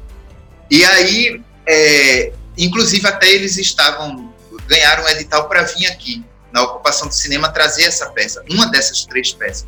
[0.69, 4.33] E aí, é, inclusive até eles estavam
[4.67, 9.05] ganharam um edital para vir aqui na ocupação do cinema trazer essa peça, uma dessas
[9.05, 9.67] três peças.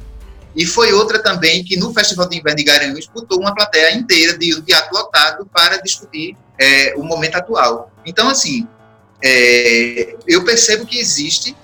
[0.55, 4.37] E foi outra também que no Festival de Inverno de Garanhuns botou uma plateia inteira
[4.37, 7.91] de teatro lotado para discutir é, o momento atual.
[8.05, 8.67] Então, assim,
[9.23, 11.55] é, eu percebo que existe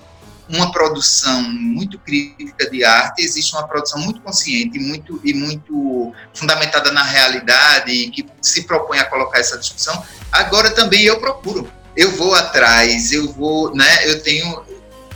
[0.48, 6.92] uma produção muito crítica de arte, existe uma produção muito consciente muito, e muito fundamentada
[6.92, 10.04] na realidade e que se propõe a colocar essa discussão.
[10.30, 14.08] Agora também eu procuro, eu vou atrás, eu vou, né?
[14.10, 14.64] Eu tenho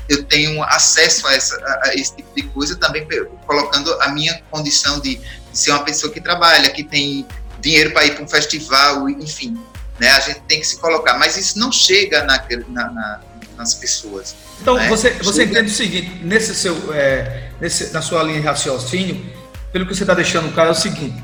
[0.09, 3.07] eu tenho acesso a, essa, a esse tipo de coisa também
[3.47, 7.27] colocando a minha condição de, de ser uma pessoa que trabalha, que tem
[7.61, 9.59] dinheiro para ir para um festival, enfim,
[10.01, 10.11] né?
[10.12, 13.21] A gente tem que se colocar, mas isso não chega na, na, na
[13.59, 14.37] nas pessoas.
[14.62, 14.88] Então né?
[14.88, 15.53] você você chega...
[15.53, 19.27] entende o seguinte nesse seu é, nesse, na sua linha de raciocínio,
[19.73, 21.23] pelo que você está deixando claro é o seguinte.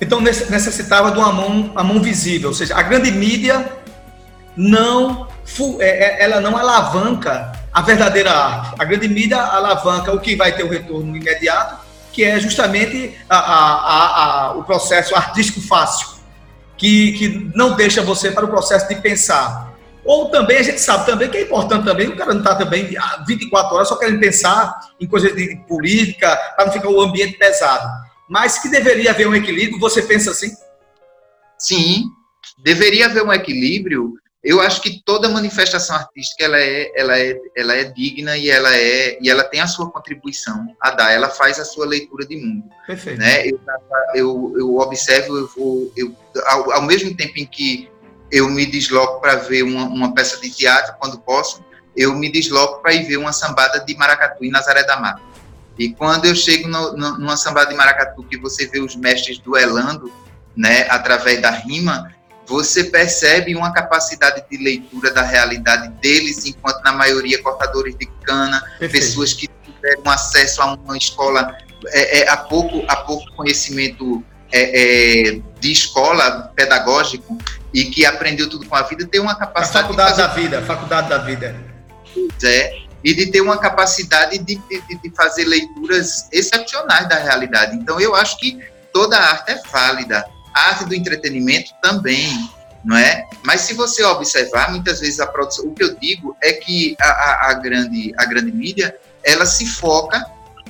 [0.00, 3.72] Então necessitava de uma mão, uma mão visível, ou seja, a grande mídia
[4.58, 5.28] não
[5.78, 8.74] é, é, ela não alavanca a verdadeira arte.
[8.76, 11.78] A grande mídia alavanca o que vai ter o retorno imediato,
[12.12, 16.08] que é justamente a, a, a, o processo artístico fácil,
[16.76, 19.72] que, que não deixa você para o processo de pensar.
[20.04, 22.96] Ou também, a gente sabe também que é importante também, o cara não está também
[23.26, 27.88] 24 horas só querendo pensar em coisas de política, para não ficar o ambiente pesado.
[28.28, 30.50] Mas que deveria haver um equilíbrio, você pensa assim?
[31.58, 32.04] Sim,
[32.58, 37.74] deveria haver um equilíbrio eu acho que toda manifestação artística ela é, ela é, ela
[37.74, 41.12] é digna e ela é e ela tem a sua contribuição a dar.
[41.12, 42.64] Ela faz a sua leitura de mundo.
[42.86, 43.18] Perfeito.
[43.18, 43.48] Né?
[43.48, 43.58] Eu,
[44.14, 46.14] eu, eu observo, eu vou, eu,
[46.46, 47.90] ao, ao mesmo tempo em que
[48.30, 51.64] eu me desloco para ver uma, uma, peça de teatro quando posso,
[51.96, 55.22] eu me desloco para ir ver uma sambada de maracatu em Nazaré da Mata.
[55.76, 59.38] E quando eu chego no, no, numa sambada de maracatu que você vê os mestres
[59.38, 60.12] duelando,
[60.56, 62.12] né, através da rima,
[62.48, 68.60] você percebe uma capacidade de leitura da realidade deles, enquanto na maioria cortadores de cana,
[68.78, 68.92] Perfeito.
[68.92, 71.54] pessoas que tiveram acesso a uma escola
[71.88, 77.38] é, é, a pouco a pouco conhecimento é, é, de escola pedagógico
[77.72, 79.78] e que aprendeu tudo com a vida, tem uma capacidade.
[79.78, 80.22] A faculdade fazer...
[80.22, 81.54] da vida, faculdade da vida.
[82.42, 87.76] É, e de ter uma capacidade de, de, de fazer leituras excepcionais da realidade.
[87.76, 88.58] Então, eu acho que
[88.90, 92.30] toda arte é válida arte do entretenimento também,
[92.84, 93.26] não é?
[93.44, 97.08] Mas se você observar, muitas vezes a produção, o que eu digo é que a,
[97.08, 100.24] a, a grande, a grande mídia, ela se foca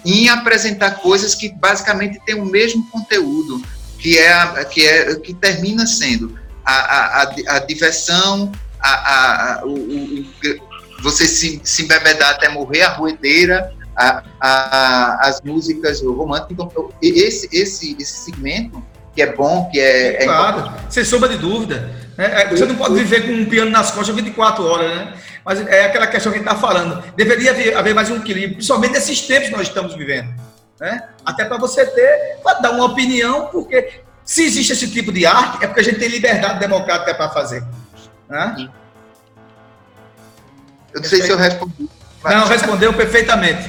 [0.04, 3.62] em apresentar coisas que basicamente têm o mesmo conteúdo,
[3.98, 7.22] que é, que é que termina sendo a, a,
[7.56, 10.26] a diversão, a, a, o, o,
[11.02, 16.52] você se, se embebedar até morrer, a ruedeira, a, a, as músicas românticas.
[16.52, 18.82] Então, esse, esse, esse segmento
[19.18, 20.22] que é bom, que é.
[20.22, 21.90] é claro, sem sombra de dúvida.
[22.16, 25.12] É, é, você não pode viver com um piano nas costas 24 horas, né?
[25.44, 27.02] Mas é aquela questão que a gente está falando.
[27.16, 30.32] Deveria haver, haver, mais um equilíbrio, principalmente nesses tempos que nós estamos vivendo.
[30.78, 31.02] Né?
[31.26, 35.64] Até para você ter, para dar uma opinião, porque se existe esse tipo de arte,
[35.64, 37.64] é porque a gente tem liberdade democrática para fazer.
[38.28, 38.68] Né?
[40.94, 41.88] Eu não sei se eu respondi.
[42.22, 42.34] Mas...
[42.36, 43.68] Não, respondeu perfeitamente.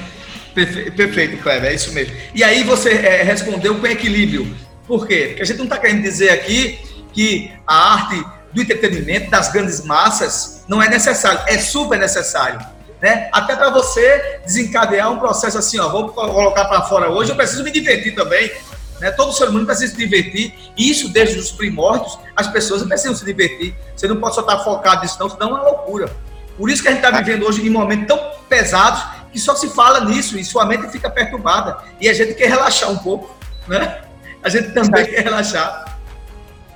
[0.54, 2.16] Perfe perfeito, Kleber, é isso mesmo.
[2.36, 4.69] E aí você é, respondeu com equilíbrio.
[4.90, 5.26] Por quê?
[5.28, 6.80] Porque a gente não está querendo dizer aqui
[7.14, 12.60] que a arte do entretenimento das grandes massas não é necessário, é super necessário.
[13.00, 13.30] Né?
[13.32, 17.64] Até para você desencadear um processo assim, ó, vou colocar para fora hoje, eu preciso
[17.64, 18.52] me divertir também.
[19.00, 19.12] Né?
[19.12, 23.24] Todo ser humano precisa se divertir, e isso desde os primórdios, as pessoas precisam se
[23.24, 23.76] divertir.
[23.96, 26.10] Você não pode só estar focado nisso, não, senão é uma loucura.
[26.58, 29.70] Por isso que a gente está vivendo hoje em momentos tão pesados que só se
[29.70, 31.78] fala nisso e sua mente fica perturbada.
[32.02, 34.09] E a gente quer relaxar um pouco, né?
[34.44, 36.00] A gente também quer relaxar.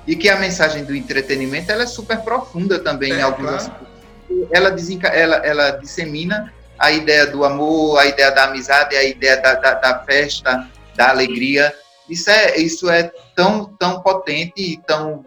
[0.06, 4.48] E que a mensagem do entretenimento ela é super profunda também é, em alguns claro.
[4.52, 5.08] ela, desenca...
[5.08, 9.74] ela, ela dissemina a ideia do amor, a ideia da amizade, a ideia da, da,
[9.74, 11.74] da festa, da alegria.
[12.08, 15.24] Isso é, isso é tão, tão potente e tão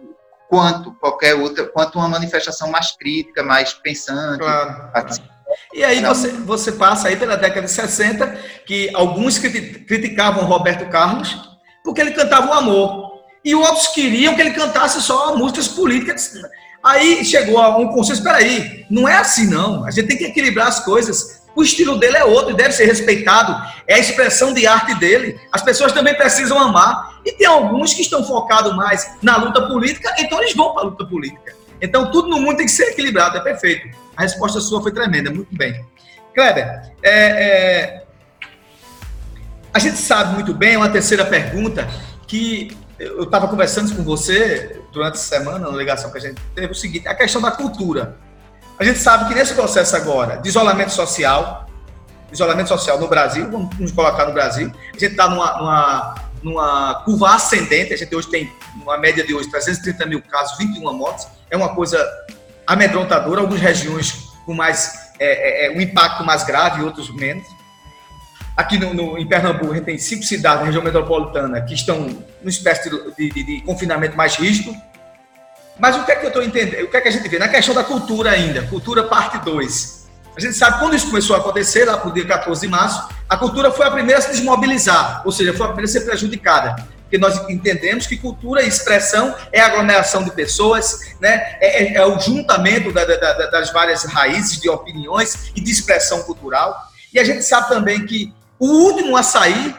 [0.48, 4.38] quanto qualquer outra, quanto uma manifestação mais crítica, mais pensante.
[4.38, 4.90] Claro.
[5.72, 8.26] E aí você, você passa aí pela década de 60,
[8.66, 11.47] que alguns criticavam Roberto Carlos
[11.82, 13.18] porque ele cantava o amor.
[13.44, 16.32] E outros queriam que ele cantasse só músicas políticas.
[16.82, 20.68] Aí chegou a um consenso, peraí, não é assim não, a gente tem que equilibrar
[20.68, 21.42] as coisas.
[21.54, 23.56] O estilo dele é outro e deve ser respeitado.
[23.86, 25.40] É a expressão de arte dele.
[25.50, 27.20] As pessoas também precisam amar.
[27.24, 30.86] E tem alguns que estão focados mais na luta política, então eles vão para a
[30.86, 31.56] luta política.
[31.80, 33.88] Então tudo no mundo tem que ser equilibrado, é perfeito.
[34.16, 35.84] A resposta sua foi tremenda, muito bem.
[36.34, 38.02] Kleber, é, é,
[39.72, 41.88] a gente sabe muito bem, uma terceira pergunta,
[42.26, 46.72] que eu estava conversando com você durante a semana, na ligação que a gente teve,
[46.72, 48.16] o seguinte, a questão da cultura.
[48.78, 51.66] A gente sabe que nesse processo agora de isolamento social,
[52.32, 57.02] isolamento social no Brasil, vamos nos colocar no Brasil, a gente está numa, numa, numa,
[57.04, 58.52] curva ascendente, a gente hoje tem,
[58.82, 62.04] uma média de hoje, 330 mil casos, 21 mortes, é uma coisa
[62.66, 67.46] amedrontadora, algumas regiões com mais, é, é, é, um impacto mais grave, outros menos.
[68.58, 72.00] Aqui no, no, em Pernambuco, a gente tem cinco cidades na região metropolitana que estão
[72.00, 74.74] numa espécie de, de, de confinamento mais rígido,
[75.78, 76.82] mas o que é que eu estou entendendo?
[76.82, 77.38] O que é que a gente vê?
[77.38, 80.08] Na questão da cultura ainda, cultura parte 2.
[80.36, 83.08] A gente sabe quando isso começou a acontecer, lá para o dia 14 de março,
[83.28, 86.00] a cultura foi a primeira a se desmobilizar, ou seja, foi a primeira a ser
[86.00, 86.84] prejudicada.
[87.02, 91.56] Porque nós entendemos que cultura e expressão é aglomeração de pessoas, né?
[91.60, 96.24] é, é, é o juntamento da, da, das várias raízes de opiniões e de expressão
[96.24, 96.76] cultural.
[97.14, 99.76] E a gente sabe também que o último a sair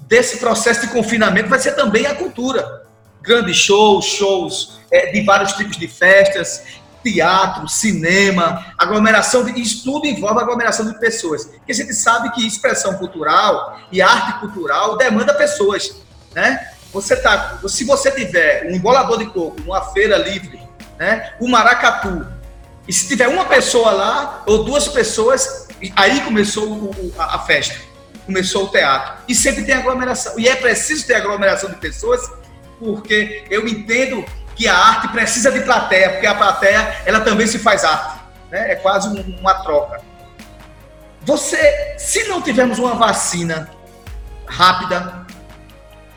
[0.00, 2.82] desse processo de confinamento vai ser também a cultura
[3.22, 6.64] grandes shows, shows é, de vários tipos de festas,
[7.02, 11.44] teatro, cinema, aglomeração, de, isso tudo envolve aglomeração de pessoas.
[11.44, 15.96] Porque a gente sabe que expressão cultural e arte cultural demanda pessoas,
[16.34, 16.68] né?
[16.92, 20.60] Você tá, se você tiver um embolador de coco numa feira livre,
[20.98, 22.26] né, o maracatu,
[22.86, 27.80] e se tiver uma pessoa lá ou duas pessoas, aí começou a, a festa,
[28.24, 29.22] começou o teatro.
[29.28, 30.38] E sempre tem aglomeração.
[30.38, 32.20] E é preciso ter aglomeração de pessoas
[32.78, 34.24] porque eu entendo
[34.56, 38.72] que a arte precisa de plateia, porque a plateia ela também se faz arte, né?
[38.72, 40.00] É quase uma troca.
[41.22, 43.70] Você, se não tivermos uma vacina
[44.46, 45.24] rápida,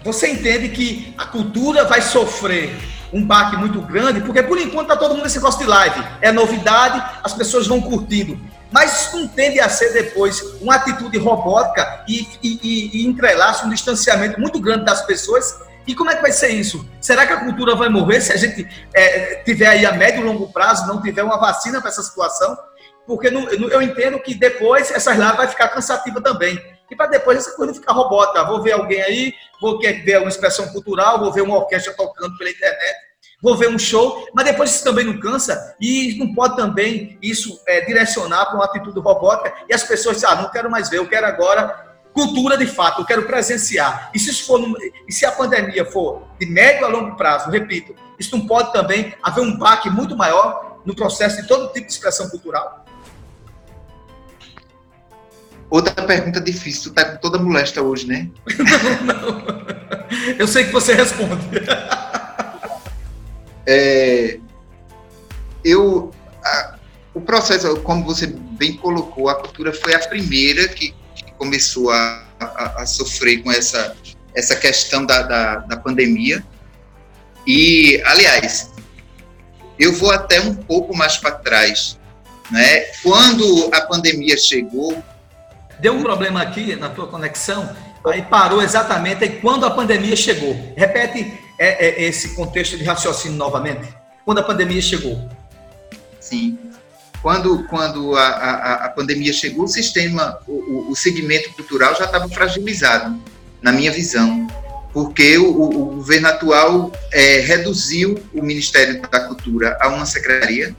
[0.04, 2.76] você entende que a cultura vai sofrer
[3.14, 6.04] um baque muito grande, porque por enquanto está todo mundo nesse negócio de live.
[6.22, 8.40] É novidade, as pessoas vão curtindo.
[8.72, 13.66] Mas isso não tende a ser depois uma atitude robótica e, e, e, e entrelaça
[13.66, 16.88] um distanciamento muito grande das pessoas e como é que vai ser isso?
[17.00, 20.24] Será que a cultura vai morrer se a gente é, tiver aí a médio e
[20.24, 22.58] longo prazo, não tiver uma vacina para essa situação?
[23.06, 26.60] Porque eu entendo que depois essa lives vai ficar cansativa também.
[26.90, 28.44] E para depois essa coisa ficar robótica.
[28.46, 32.50] Vou ver alguém aí, vou ver uma expressão cultural, vou ver uma orquestra tocando pela
[32.50, 32.96] internet,
[33.42, 37.60] vou ver um show, mas depois isso também não cansa e não pode também isso
[37.68, 40.98] é, direcionar para uma atitude robótica e as pessoas dizem, ah, não quero mais ver,
[40.98, 44.10] eu quero agora cultura de fato, eu quero presenciar.
[44.14, 44.62] E se, isso for,
[45.08, 49.14] e se a pandemia for de médio a longo prazo, repito, isso não pode também
[49.22, 52.86] haver um baque muito maior no processo de todo tipo de expressão cultural?
[55.70, 58.30] Outra pergunta difícil, tu tá com toda molesta hoje, né?
[59.04, 59.66] não, não.
[60.40, 61.34] Eu sei que você responde.
[63.68, 64.40] É,
[65.64, 66.12] eu,
[66.44, 66.76] a,
[67.14, 70.94] o processo, como você bem colocou, a cultura foi a primeira que
[71.38, 73.96] começou a, a, a sofrer com essa,
[74.34, 76.44] essa questão da, da, da pandemia.
[77.48, 78.72] E, aliás,
[79.78, 82.00] Eu vou até um pouco mais para trás.
[82.52, 82.82] Né?
[83.04, 85.04] Quando a pandemia chegou.
[85.80, 87.70] Deu um problema aqui na tua conexão,
[88.06, 90.56] aí parou exatamente quando a pandemia chegou.
[90.78, 93.88] Repete é, é, esse contexto de raciocínio novamente.
[94.24, 95.30] Quando a pandemia chegou.
[96.20, 96.58] Sim.
[97.22, 102.30] Quando, quando a, a, a pandemia chegou, o sistema, o, o segmento cultural já estava
[102.30, 103.20] fragilizado,
[103.62, 104.48] na minha visão
[104.96, 110.74] porque o, o governo atual é, reduziu o Ministério da Cultura a uma secretaria.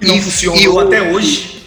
[0.00, 1.64] Que não e, funcionou até hoje.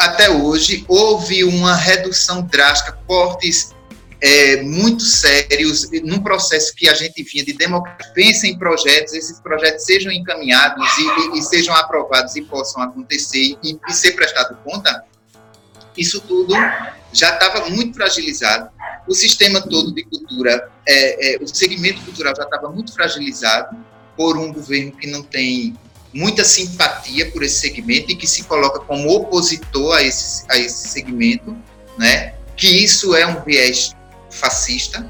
[0.00, 3.72] Até hoje, houve uma redução drástica, cortes
[4.20, 8.12] é, muito sérios, num processo que a gente vinha de democracia.
[8.12, 13.56] Pensa em projetos, esses projetos sejam encaminhados e, e, e sejam aprovados e possam acontecer
[13.62, 15.04] e, e ser prestado conta,
[15.96, 16.54] isso tudo
[17.12, 18.70] já estava muito fragilizado
[19.10, 23.76] o sistema todo de cultura, é, é, o segmento cultural já estava muito fragilizado
[24.16, 25.76] por um governo que não tem
[26.14, 30.88] muita simpatia por esse segmento e que se coloca como opositor a esse, a esse
[30.88, 31.56] segmento,
[31.98, 32.34] né?
[32.56, 33.96] que isso é um viés
[34.40, 35.08] fascista.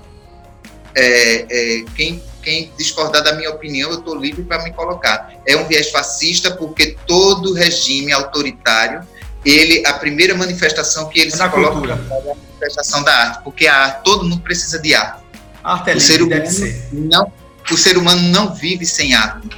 [0.94, 5.32] É, é, quem, quem discordar da minha opinião, eu estou livre para me colocar.
[5.46, 9.06] É um viés fascista porque todo regime autoritário
[9.44, 11.94] ele a primeira manifestação que ele é se coloca cultura.
[11.94, 15.22] é a manifestação da arte, porque a arte, todo mundo precisa de arte.
[15.64, 16.44] arte é o ser humano
[16.92, 17.32] não
[17.70, 19.48] o ser humano não vive sem arte.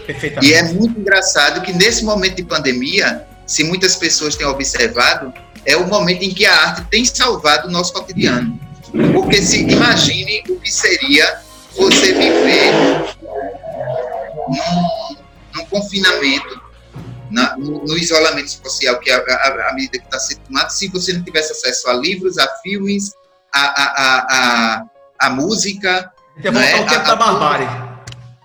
[0.43, 5.33] E é muito engraçado que nesse momento de pandemia, se muitas pessoas têm observado,
[5.65, 8.59] é o momento em que a arte tem salvado o nosso cotidiano.
[9.13, 11.43] Porque se imagine o que seria
[11.75, 12.73] você viver
[15.57, 16.61] num, confinamento
[17.31, 20.69] na, no, no, isolamento social, que é a, a, a medida que está sendo tomada,
[20.69, 23.13] se você não tivesse acesso a livros, a filmes,
[23.55, 24.85] a, a, a,
[25.21, 26.13] a música.
[26.41, 27.67] Que é né, o tempo da barbárie.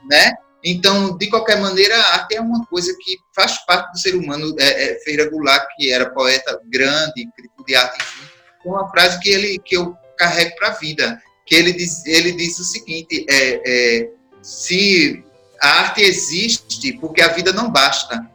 [0.10, 0.34] Né?
[0.64, 4.56] Então, de qualquer maneira, a arte é uma coisa que faz parte do ser humano.
[4.58, 8.30] É, é, Feira Goulart, que era poeta grande, crítico de arte, enfim,
[8.66, 12.60] uma frase que, ele, que eu carrego para a vida, que ele diz, ele diz
[12.60, 14.10] o seguinte, é, é,
[14.42, 15.24] se
[15.62, 18.30] a arte existe porque a vida não basta,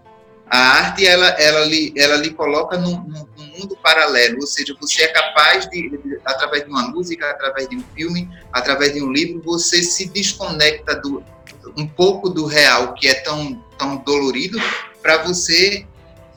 [0.52, 5.02] a arte, ela, ela, lhe, ela lhe coloca num, num, mundo paralelo, ou seja, você
[5.02, 9.42] é capaz de, através de uma música, através de um filme, através de um livro,
[9.44, 11.22] você se desconecta do,
[11.76, 14.58] um pouco do real, que é tão, tão dolorido,
[15.02, 15.86] para você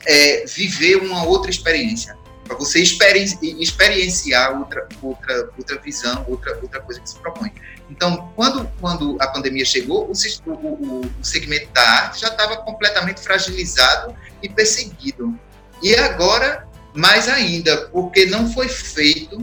[0.06, 2.16] é, viver uma outra experiência,
[2.46, 7.52] para você experienciar outra, outra, outra visão, outra, outra coisa que se propõe.
[7.90, 13.20] Então, quando, quando a pandemia chegou, o, o, o segmento da arte já estava completamente
[13.20, 15.38] fragilizado e perseguido.
[15.82, 19.38] E agora, mais ainda, porque não foi feito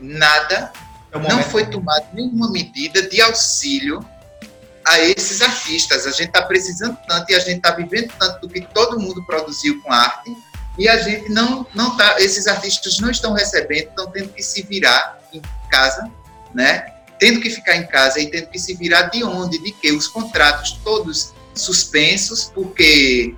[0.00, 0.72] nada,
[1.12, 4.04] é não foi tomada nenhuma medida de auxílio
[4.84, 6.06] a esses artistas.
[6.06, 9.24] A gente está precisando tanto e a gente está vivendo tanto do que todo mundo
[9.24, 10.34] produziu com arte
[10.78, 14.62] e a gente não não tá, esses artistas não estão recebendo, estão tendo que se
[14.62, 16.10] virar em casa,
[16.54, 16.94] né?
[17.18, 20.06] tendo que ficar em casa e tendo que se virar de onde, de que os
[20.06, 23.34] contratos todos suspensos, porque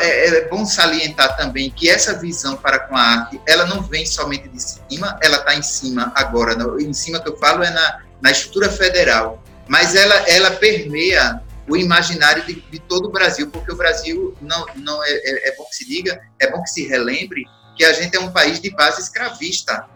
[0.00, 4.06] é, é bom salientar também que essa visão para com a arte, ela não vem
[4.06, 8.00] somente de cima, ela está em cima agora, em cima que eu falo é na,
[8.20, 13.72] na estrutura federal, mas ela, ela permeia o imaginário de, de todo o Brasil, porque
[13.72, 16.86] o Brasil, não, não é, é, é bom que se diga, é bom que se
[16.86, 17.44] relembre
[17.76, 19.88] que a gente é um país de base escravista,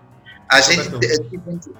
[0.48, 0.88] a gente,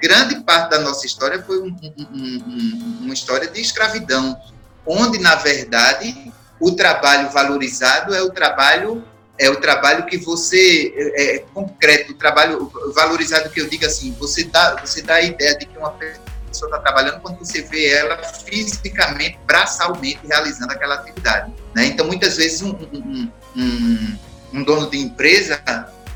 [0.01, 4.39] grande parte da nossa história foi um, um, um, uma história de escravidão,
[4.87, 6.31] onde, na verdade,
[6.61, 9.05] o trabalho valorizado é o trabalho
[9.41, 14.13] é o trabalho que você é, é concreto, o trabalho valorizado que eu digo assim,
[14.19, 17.93] você dá você dá a ideia de que uma pessoa está trabalhando quando você vê
[17.93, 21.53] ela fisicamente, braçalmente realizando aquela atividade.
[21.75, 21.87] Né?
[21.87, 24.19] Então, muitas vezes um, um, um,
[24.55, 25.61] um dono de empresa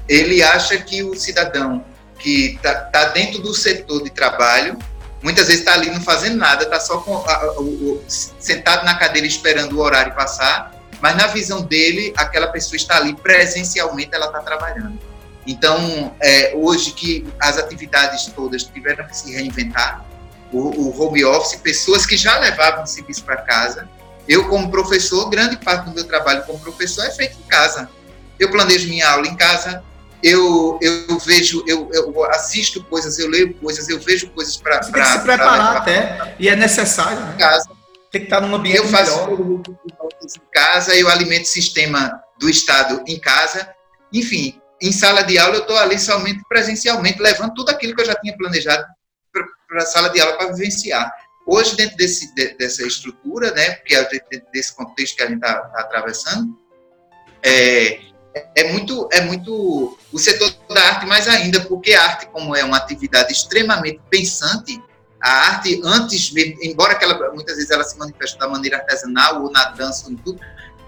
[0.09, 1.85] ele acha que o cidadão
[2.19, 4.79] que está tá dentro do setor de trabalho,
[5.23, 9.27] muitas vezes está ali não fazendo nada, está só com, a, o, sentado na cadeira
[9.27, 14.41] esperando o horário passar, mas na visão dele, aquela pessoa está ali presencialmente, ela está
[14.41, 14.99] trabalhando.
[15.45, 20.05] Então, é, hoje que as atividades todas tiveram que se reinventar,
[20.53, 23.89] o, o home office, pessoas que já levavam o serviço para casa,
[24.29, 27.89] eu como professor, grande parte do meu trabalho como professor é feito em casa.
[28.39, 29.83] Eu planejo minha aula em casa,
[30.23, 34.79] eu, eu vejo, eu, eu, assisto coisas, eu leio coisas, eu vejo coisas para.
[34.79, 37.19] Tem que se preparar até, e é necessário.
[37.19, 37.37] Né?
[37.39, 37.69] Casa.
[38.11, 39.63] Tem que estar num ambiente eu faço melhor.
[40.23, 43.69] em casa, eu alimento o sistema do Estado em casa.
[44.13, 48.07] Enfim, em sala de aula, eu estou ali somente presencialmente, levando tudo aquilo que eu
[48.07, 48.85] já tinha planejado
[49.73, 51.11] para a sala de aula para vivenciar.
[51.47, 53.97] hoje, dentro desse, de, dessa estrutura, né, porque
[54.53, 56.57] desse contexto que a gente está tá atravessando,
[57.43, 57.99] é,
[58.57, 62.63] é muito, é muito o setor da arte mais ainda, porque a arte, como é
[62.63, 64.81] uma atividade extremamente pensante,
[65.21, 69.65] a arte antes embora ela, muitas vezes ela se manifeste da maneira artesanal ou na
[69.71, 70.41] dança ou tudo,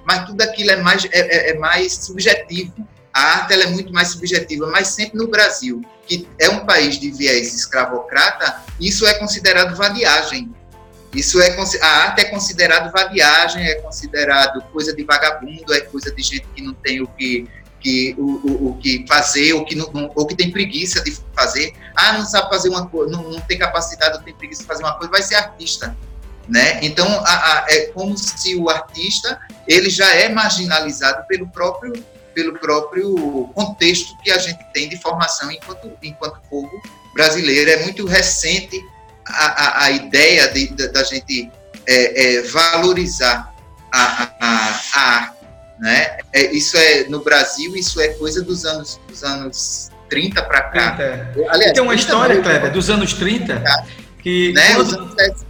[0.05, 2.73] mas tudo aquilo é mais, é, é, é mais subjetivo.
[3.15, 6.99] A arte ela é muito mais subjetiva, mas sempre no Brasil, que é um país
[6.99, 10.53] de viés escravocrata, isso é considerado vadiagem.
[11.15, 16.23] Isso é a arte é considerado vadiagem, é considerado coisa de vagabundo, é coisa de
[16.23, 17.49] gente que não tem o que
[17.81, 21.75] que o, o, o que fazer, ou que não, ou que tem preguiça de fazer.
[21.95, 24.83] Ah, não sabe fazer uma coisa, não, não tem capacidade, não tem preguiça de fazer
[24.83, 25.95] uma coisa, vai ser artista
[26.49, 26.79] né?
[26.83, 31.93] Então a, a, é como se o artista ele já é marginalizado pelo próprio
[32.35, 36.71] pelo próprio contexto que a gente tem de formação enquanto enquanto povo
[37.15, 38.85] brasileiro é muito recente
[39.27, 41.51] a, a, a ideia de, de, da gente
[41.87, 43.55] é, é, valorizar
[43.93, 45.37] a, a, a arte,
[45.79, 46.19] né?
[46.33, 50.93] É, isso é no Brasil isso é coisa dos anos dos anos 30 para cá.
[50.93, 51.51] 30.
[51.51, 53.63] Aliás, tem uma história, Kleber, dos anos 30
[54.23, 54.75] que né?
[54.75, 54.87] Quando...
[54.87, 55.45] Os anos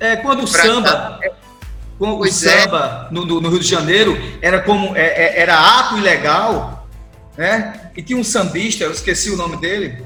[0.00, 1.20] é, quando o samba,
[2.00, 2.30] quando o é.
[2.30, 6.88] samba no, no, Rio de Janeiro era como é, é, era ato ilegal,
[7.36, 7.90] né?
[7.94, 10.02] E tinha um sambista, eu esqueci o nome dele,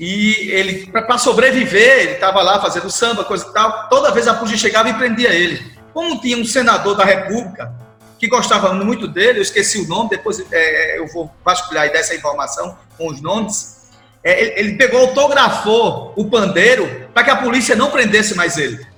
[0.00, 3.90] e ele para sobreviver, ele estava lá fazendo samba, coisa e tal.
[3.90, 5.62] Toda vez a polícia chegava e prendia ele.
[5.92, 7.74] Como tinha um senador da República
[8.18, 11.98] que gostava muito dele, eu esqueci o nome, depois é, eu vou vasculhar e dar
[11.98, 13.90] essa informação com os nomes.
[14.24, 18.94] É, ele, ele pegou, autografou o pandeiro para que a polícia não prendesse mais ele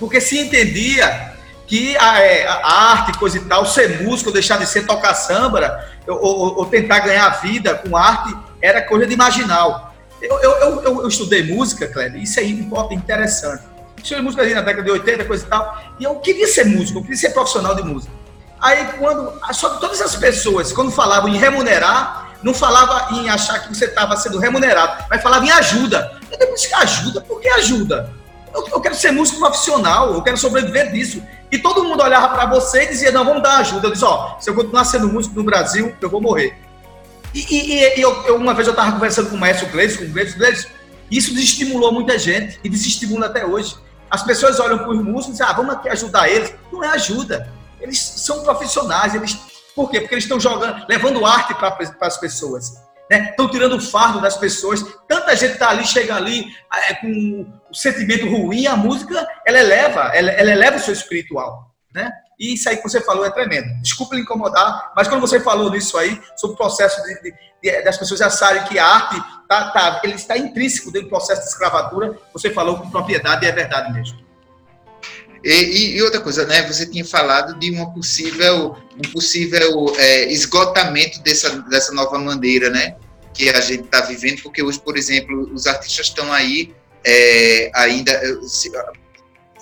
[0.00, 1.34] porque se entendia
[1.70, 5.86] que a, é, a arte, coisa e tal, ser músico, deixar de ser tocar samba,
[6.04, 9.94] ou, ou, ou, tentar ganhar vida com arte, era coisa de marginal.
[10.20, 10.50] Eu, eu,
[10.82, 13.62] eu, eu estudei música, Cléber, isso é interessante.
[13.96, 16.98] Estudei música ali na década de 80, coisa e tal, e eu queria ser músico,
[16.98, 18.12] eu queria ser profissional de música.
[18.60, 23.68] Aí, quando, só todas as pessoas, quando falavam em remunerar, não falava em achar que
[23.68, 26.18] você estava sendo remunerado, mas falava em ajuda.
[26.32, 28.10] Eu depois ajuda, por que ajuda?
[28.52, 31.22] Eu, eu, quero ser músico profissional, eu quero sobreviver disso.
[31.50, 33.88] E todo mundo olhava para você e dizia, não, vamos dar ajuda.
[33.88, 36.56] Eu disse, ó, se eu continuar sendo músico no Brasil, eu vou morrer.
[37.34, 40.04] E, e, e eu, eu, uma vez eu estava conversando com o maestro Gleison, com
[40.04, 40.68] o Gleison, Gleison,
[41.10, 43.76] isso desestimulou muita gente e desestimula até hoje.
[44.08, 46.54] As pessoas olham para os músicos e dizem, ah, vamos aqui ajudar eles.
[46.72, 47.52] Não é ajuda.
[47.80, 49.36] Eles são profissionais, eles...
[49.74, 50.00] Por quê?
[50.00, 53.52] Porque eles estão jogando, levando arte para as pessoas estão né?
[53.52, 54.84] tirando o fardo das pessoas.
[55.08, 56.46] Tanta gente está ali, chega ali
[56.88, 61.70] é, com o sentimento ruim, a música ela eleva, ela, ela eleva o seu espiritual.
[61.92, 62.10] Né?
[62.38, 63.68] E isso aí que você falou é tremendo.
[63.82, 67.82] Desculpa lhe incomodar, mas quando você falou nisso aí, sobre o processo de, de, de,
[67.82, 71.48] das pessoas acharem que a arte tá, tá, ele está intrínseco dentro do processo de
[71.48, 74.29] escravatura, você falou com propriedade e é verdade mesmo.
[75.42, 76.62] E, e, outra coisa, né?
[76.62, 82.96] Você tinha falado de uma possível, um possível é, esgotamento dessa, dessa nova maneira, né?
[83.32, 86.74] Que a gente está vivendo, porque hoje, por exemplo, os artistas estão aí
[87.04, 88.34] é, ainda é,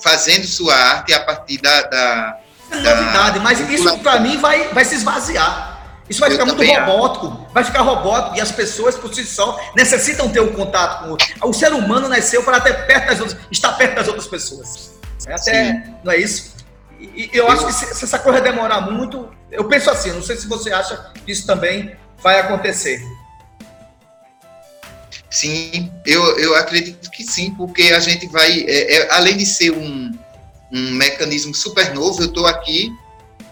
[0.02, 1.82] fazendo sua arte a partir da.
[1.82, 2.38] da,
[2.70, 5.76] é da novidade, mas isso para mim vai, vai se esvaziar.
[6.08, 7.52] Isso vai Eu ficar muito robótico, acho.
[7.52, 11.10] vai ficar robótico e as pessoas por si só necessitam ter um contato com o
[11.10, 11.26] outro.
[11.44, 14.97] O ser humano nasceu para ter perto das outras, estar perto das outras pessoas.
[15.26, 15.94] É até, Sim.
[16.04, 16.56] não é isso?
[16.98, 20.36] E, eu acho que se, se, essa coisa demorar muito, eu penso assim, não sei
[20.36, 23.00] se você acha que isso também vai acontecer.
[25.30, 29.70] Sim, eu, eu acredito que sim, porque a gente vai, é, é, além de ser
[29.70, 30.10] um,
[30.72, 32.90] um mecanismo super novo, eu estou aqui,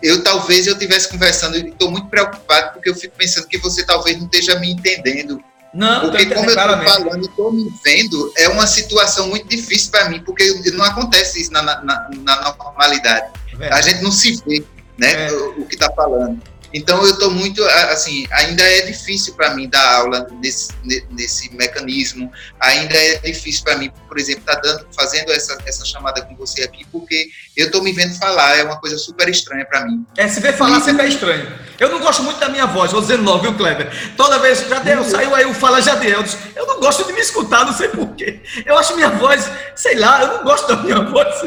[0.03, 3.85] eu talvez eu estivesse conversando, e estou muito preocupado, porque eu fico pensando que você
[3.85, 5.43] talvez não esteja me entendendo
[5.75, 9.91] não, porque como eu estou falando e estou me vendo, é uma situação muito difícil
[9.91, 13.33] para mim, porque não acontece isso na, na, na normalidade.
[13.59, 14.65] É a gente não se vê,
[14.99, 15.33] né, é.
[15.33, 16.41] o, o que está falando.
[16.77, 20.69] Então eu estou muito, assim, ainda é difícil para mim dar aula nesse,
[21.11, 25.87] nesse mecanismo, ainda é difícil para mim, por exemplo, estar tá dando, fazendo essa, essa
[25.87, 29.65] chamada com você aqui, porque eu estou me vendo falar, é uma coisa super estranha
[29.65, 30.05] para mim.
[30.19, 30.83] É, se ver falar e...
[30.83, 31.51] sempre é estranho.
[31.81, 33.91] Eu não gosto muito da minha voz, vou dizendo logo, viu, Kleber?
[34.15, 35.11] Toda vez, Jadiel, uhum.
[35.11, 36.25] saiu aí o Fala Jadiel,
[36.55, 38.43] eu não gosto de me escutar, não sei porquê.
[38.67, 41.41] Eu acho minha voz, sei lá, eu não gosto da minha voz.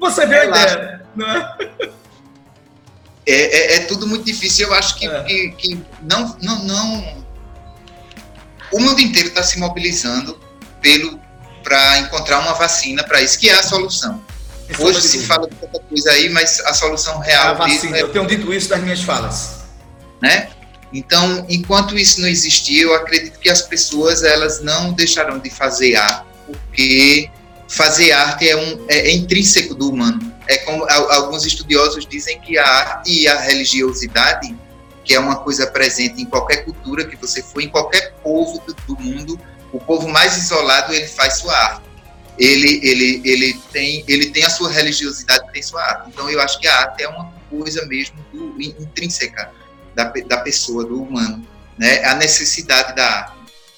[0.00, 2.01] Você vê a ideia, não é?
[3.26, 4.68] É, é, é, tudo muito difícil.
[4.68, 5.22] Eu acho que, é.
[5.22, 7.24] que, que, não, não, não.
[8.72, 10.38] O mundo inteiro está se mobilizando
[10.80, 11.20] pelo
[11.62, 14.22] para encontrar uma vacina para isso, que é a solução.
[14.68, 17.44] Isso Hoje se fala de tanta coisa aí, mas a solução real.
[17.44, 17.96] É a vacina.
[17.96, 18.02] É...
[18.02, 19.62] Eu tenho dito isso nas minhas falas.
[20.20, 20.48] Né?
[20.92, 25.96] Então, enquanto isso não existir, eu acredito que as pessoas elas não deixarão de fazer
[25.96, 27.30] arte, porque
[27.68, 30.31] fazer arte é, um, é, é intrínseco do humano.
[30.46, 34.56] É como alguns estudiosos dizem que a arte e a religiosidade,
[35.04, 38.74] que é uma coisa presente em qualquer cultura que você for, em qualquer povo do,
[38.86, 39.40] do mundo,
[39.72, 41.92] o povo mais isolado ele faz sua arte.
[42.38, 46.08] Ele, ele, ele, tem, ele tem a sua religiosidade, tem sua arte.
[46.08, 49.50] Então eu acho que a arte é uma coisa mesmo do, intrínseca
[49.94, 51.46] da, da pessoa, do humano,
[51.78, 52.04] né?
[52.04, 53.36] A necessidade da arte.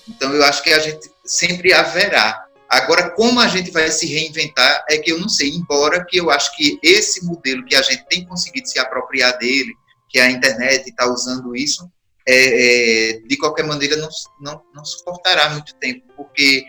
[0.09, 2.44] Então eu acho que a gente sempre haverá.
[2.75, 6.29] Agora, como a gente vai se reinventar é que eu não sei, embora que eu
[6.29, 9.73] acho que esse modelo que a gente tem conseguido se apropriar dele,
[10.09, 11.89] que a internet está usando isso,
[12.27, 14.09] é, é, de qualquer maneira não,
[14.41, 16.65] não, não suportará muito tempo, porque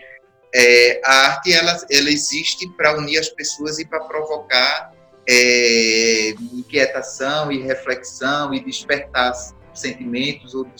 [0.54, 4.92] é, a arte ela, ela existe para unir as pessoas e para provocar
[5.28, 9.32] é, inquietação e reflexão e despertar
[9.74, 10.70] sentimentos ou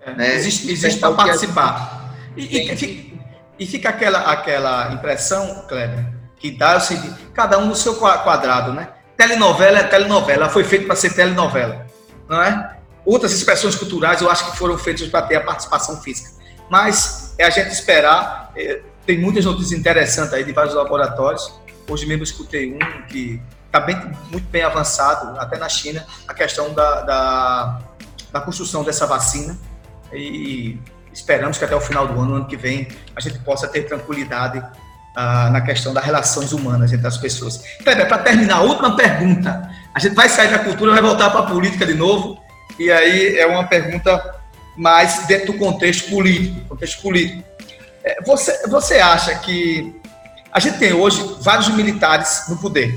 [0.00, 2.16] é, né, existe, existe para participar.
[2.36, 3.15] E, e,
[3.58, 6.06] e, fica aquela aquela impressão Kleber
[6.38, 8.88] que dá o seguinte cada um no seu quadrado né?
[9.16, 11.86] Telenovela é telenovela foi feito para ser telenovela
[12.28, 12.76] não é?
[13.04, 16.30] Outras expressões culturais eu acho que foram feitas para ter a participação física.
[16.68, 21.54] Mas é a gente esperar é, tem muitas notícias interessantes aí de vários laboratórios.
[21.88, 23.96] Hoje mesmo escutei um que está bem,
[24.30, 27.78] muito bem avançado, até na China, a questão da, da,
[28.32, 29.56] da, construção dessa vacina.
[30.12, 30.76] E
[31.16, 34.62] esperamos que até o final do ano, ano que vem, a gente possa ter tranquilidade
[35.16, 37.62] ah, na questão das relações humanas entre as pessoas.
[37.82, 39.70] Kleber, para terminar, última pergunta.
[39.94, 42.38] A gente vai sair da cultura, vai voltar para a política de novo,
[42.78, 44.36] e aí é uma pergunta
[44.76, 47.42] mais dentro do contexto político, contexto político.
[48.04, 49.98] É, você, você acha que
[50.52, 52.94] a gente tem hoje vários militares no poder,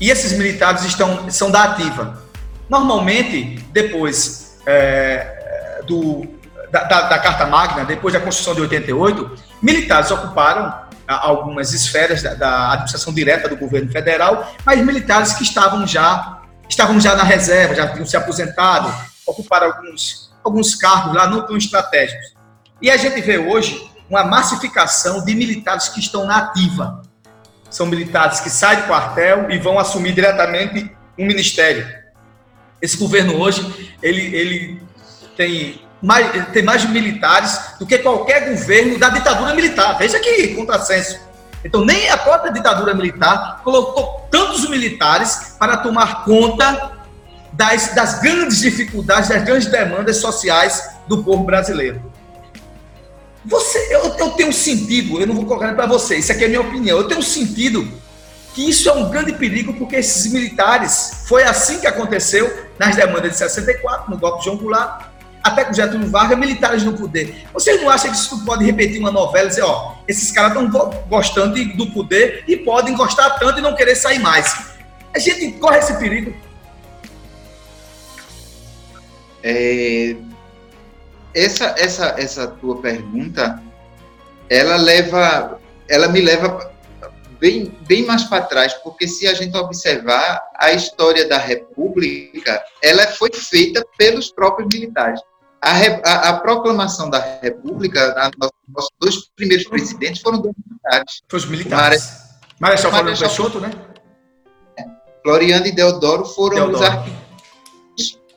[0.00, 2.22] e esses militares estão, são da ativa.
[2.70, 6.26] Normalmente, depois é, do,
[6.74, 10.74] da, da, da, Carta Magna, depois da Constituição de 88, militares ocuparam
[11.06, 16.98] algumas esferas da, da, administração direta do governo federal, mas militares que estavam já estavam
[16.98, 18.92] já na reserva, já tinham se aposentado,
[19.24, 22.34] ocuparam alguns, alguns cargos lá não tão estratégicos.
[22.82, 27.02] E a gente vê hoje uma massificação de militares que estão na ativa
[27.70, 31.86] são militares que saem do quartel e vão assumir diretamente um ministério.
[32.82, 34.82] Esse governo hoje, ele, ele
[35.36, 39.96] tem, mais, tem mais militares do que qualquer governo da ditadura militar.
[39.96, 41.18] Veja que contrassenso.
[41.64, 46.92] Então, nem a própria ditadura militar colocou tantos militares para tomar conta
[47.52, 52.12] das, das grandes dificuldades, das grandes demandas sociais do povo brasileiro.
[53.46, 56.50] Você, eu, eu tenho sentido, eu não vou colocar para você, isso aqui é a
[56.50, 56.98] minha opinião.
[56.98, 57.90] Eu tenho sentido
[58.54, 63.32] que isso é um grande perigo, porque esses militares, foi assim que aconteceu nas demandas
[63.32, 65.13] de 64, no golpe de João Goulart,
[65.44, 67.44] até com Getúlio Vargas, militares no poder.
[67.52, 70.90] Vocês não acham que isso pode repetir uma novela e dizer, ó, esses caras estão
[71.06, 74.72] gostando do poder e podem gostar tanto e não querer sair mais?
[75.14, 76.34] A gente corre esse perigo.
[79.42, 80.16] É,
[81.34, 83.62] essa, essa, essa tua pergunta,
[84.48, 86.72] ela leva, ela me leva
[87.38, 93.06] bem, bem mais para trás, porque se a gente observar a história da República, ela
[93.08, 95.20] foi feita pelos próprios militares.
[95.64, 98.30] A, a, a proclamação da República, a,
[98.68, 101.22] nossos dois primeiros presidentes foram dois militares.
[101.28, 102.12] Foi os militares.
[102.60, 103.70] Marechal Floriano Peixoto, né?
[105.22, 106.76] Floriano e Deodoro foram Deodoro.
[106.76, 107.24] os arquitetos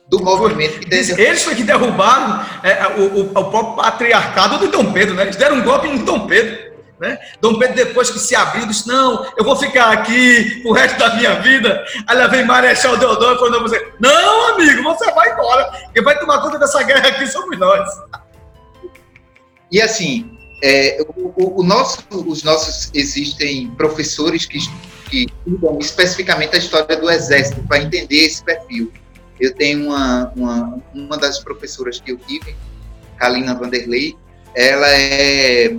[0.08, 4.92] do movimento que Eles foi que derrubaram é, o, o, o, próprio patriarcado do Dom
[4.92, 5.24] Pedro, né?
[5.24, 6.67] Eles deram um golpe no Dom Pedro.
[7.00, 7.16] Né?
[7.40, 11.14] Dom Pedro, depois que se abriu, disse: Não, eu vou ficar aqui o resto da
[11.14, 11.84] minha vida.
[12.06, 15.70] Aí lá vem Marechal Deodoro e falou: você, Não, amigo, você vai embora.
[15.94, 17.88] Quem vai tomar conta dessa guerra aqui somos nós.
[19.70, 24.58] E assim, é, o, o, nosso, os nossos existem professores que,
[25.08, 28.92] que estudam especificamente a história do Exército para entender esse perfil.
[29.38, 32.56] Eu tenho uma, uma, uma das professoras que eu tive,
[33.16, 34.16] Kalina Vanderlei,
[34.56, 35.76] ela é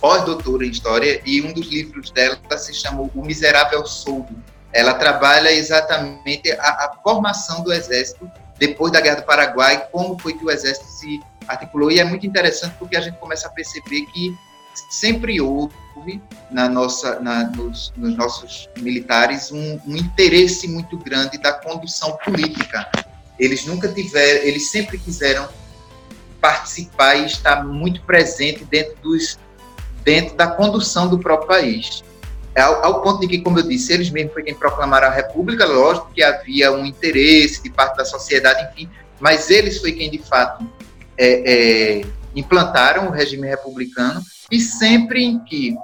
[0.00, 4.34] pós-doutora em História e um dos livros dela se chama O Miserável Soldo.
[4.72, 10.34] Ela trabalha exatamente a, a, formação do Exército depois da Guerra do Paraguai, como foi
[10.34, 14.06] que o Exército se articulou, e é muito interessante porque a gente começa a perceber
[14.06, 14.36] que
[14.90, 15.72] sempre houve
[16.50, 22.88] na nossa, na, nos, nos, nossos militares um, um, interesse muito grande da condução política.
[23.38, 25.48] Eles nunca tiveram, eles sempre quiseram
[26.40, 29.38] participar e estar muito presente dentro dos
[30.06, 32.04] dentro da condução do próprio país.
[32.56, 35.66] Ao, ao, ponto de que, como eu disse, eles mesmos foi quem proclamaram a República,
[35.66, 38.88] lógico que havia um interesse de parte da sociedade, enfim,
[39.20, 40.64] mas eles foi quem, de fato,
[41.18, 45.76] é, é, implantaram o regime republicano e sempre em que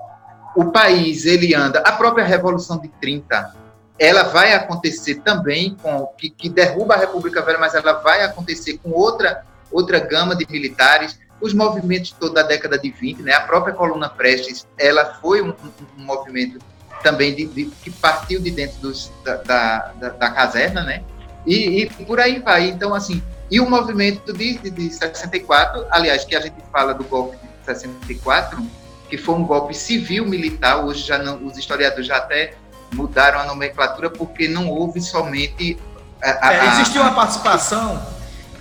[0.57, 3.55] o país ele anda, a própria Revolução de 30,
[3.99, 8.79] ela vai acontecer também com que, que derruba a República Velha, mas ela vai acontecer
[8.79, 13.35] com outra outra gama de militares, os movimentos toda a década de 20, né?
[13.35, 15.53] A própria coluna Prestes, ela foi um,
[15.99, 16.59] um movimento
[17.03, 21.03] também de, de, que partiu de dentro dos, da, da, da, caserna, né?
[21.45, 22.69] E, e, por aí vai.
[22.69, 23.21] Então, assim,
[23.51, 27.67] e o movimento de, de, de 64, aliás, que a gente fala do golpe de
[27.67, 28.65] 64,
[29.11, 32.55] que foi um golpe civil-militar, hoje já não, os historiadores já até
[32.95, 35.77] mudaram a nomenclatura, porque não houve somente...
[36.23, 38.01] A, a, é, existiu uma participação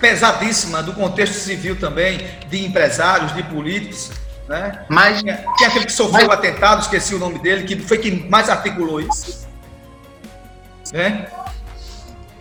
[0.02, 4.10] pesadíssima do contexto civil também, de empresários, de políticos,
[4.48, 4.84] né?
[4.88, 8.50] Mas tem aquele que sofreu mas, atentado, esqueci o nome dele, que foi quem mais
[8.50, 9.46] articulou isso.
[10.92, 11.28] Né?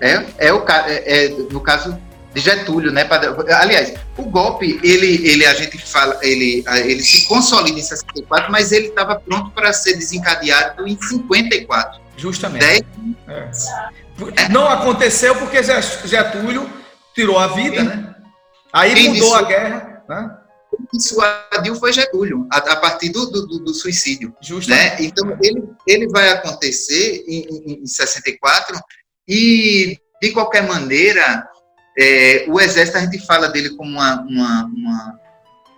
[0.01, 1.97] É, é, o, é, é no caso
[2.33, 3.07] de Getúlio, né?
[3.53, 8.71] Aliás, o golpe, ele, ele a gente fala, ele, ele se consolida em 64, mas
[8.71, 12.01] ele estava pronto para ser desencadeado em 54.
[12.17, 12.65] Justamente.
[12.65, 13.67] Dez...
[14.35, 14.49] É.
[14.49, 16.80] Não aconteceu porque Getúlio
[17.13, 18.15] tirou a vida, né?
[18.73, 20.37] Aí Quem mudou a guerra, né?
[20.93, 24.33] dissuadiu foi Getúlio, a, a partir do, do, do suicídio.
[24.67, 24.97] Né?
[24.99, 28.79] Então, ele, ele vai acontecer em, em, em 64
[29.27, 31.47] e, de qualquer maneira,
[31.97, 35.19] é, o Exército, a gente fala dele como uma, uma, uma,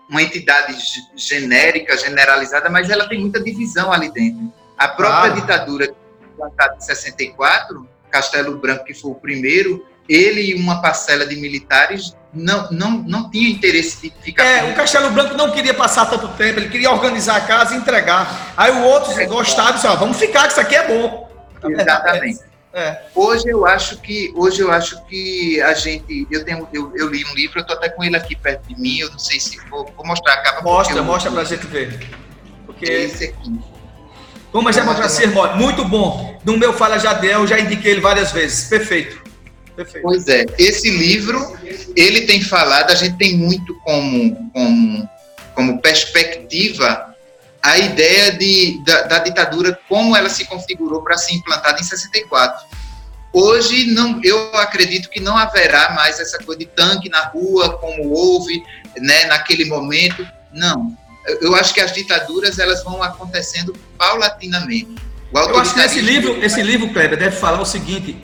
[0.09, 0.75] uma, entidade
[1.15, 4.51] genérica, generalizada, mas ela tem muita divisão ali dentro.
[4.77, 5.35] A própria ah.
[5.35, 5.93] ditadura
[6.33, 12.15] implantada em 64, Castelo Branco, que foi o primeiro, ele e uma parcela de militares
[12.33, 14.43] não, não, não tinha interesse de ficar.
[14.43, 17.77] É, o Castelo Branco não queria passar tanto tempo, ele queria organizar a casa e
[17.77, 18.53] entregar.
[18.57, 21.29] Aí o outro é, gostava e disse: ó, vamos ficar, que isso aqui é bom.
[21.63, 22.53] Exatamente.
[22.75, 23.03] É.
[23.13, 27.23] Hoje eu acho que hoje eu acho que a gente eu tenho eu, eu li
[27.23, 29.59] um livro eu estou até com ele aqui perto de mim eu não sei se
[29.69, 31.99] vou, vou mostrar a capa mostra mostra para a gente ver
[32.65, 33.59] porque esse aqui
[34.51, 38.67] como a democracia muito bom no meu fala Jadiel eu já indiquei ele várias vezes
[38.67, 39.21] perfeito
[39.75, 40.03] Perfeito.
[40.03, 41.57] Pois é, esse livro,
[41.95, 45.09] ele tem falado, a gente tem muito como, como,
[45.55, 47.13] como perspectiva
[47.61, 52.67] a ideia de, da, da ditadura, como ela se configurou para ser implantada em 64.
[53.31, 58.09] Hoje, não, eu acredito que não haverá mais essa coisa de tanque na rua, como
[58.11, 58.61] houve
[58.97, 60.27] né, naquele momento.
[60.51, 60.95] Não.
[61.41, 64.93] Eu acho que as ditaduras elas vão acontecendo paulatinamente.
[65.33, 68.15] Eu acho que esse livro, esse livro, Kleber, deve falar o seguinte: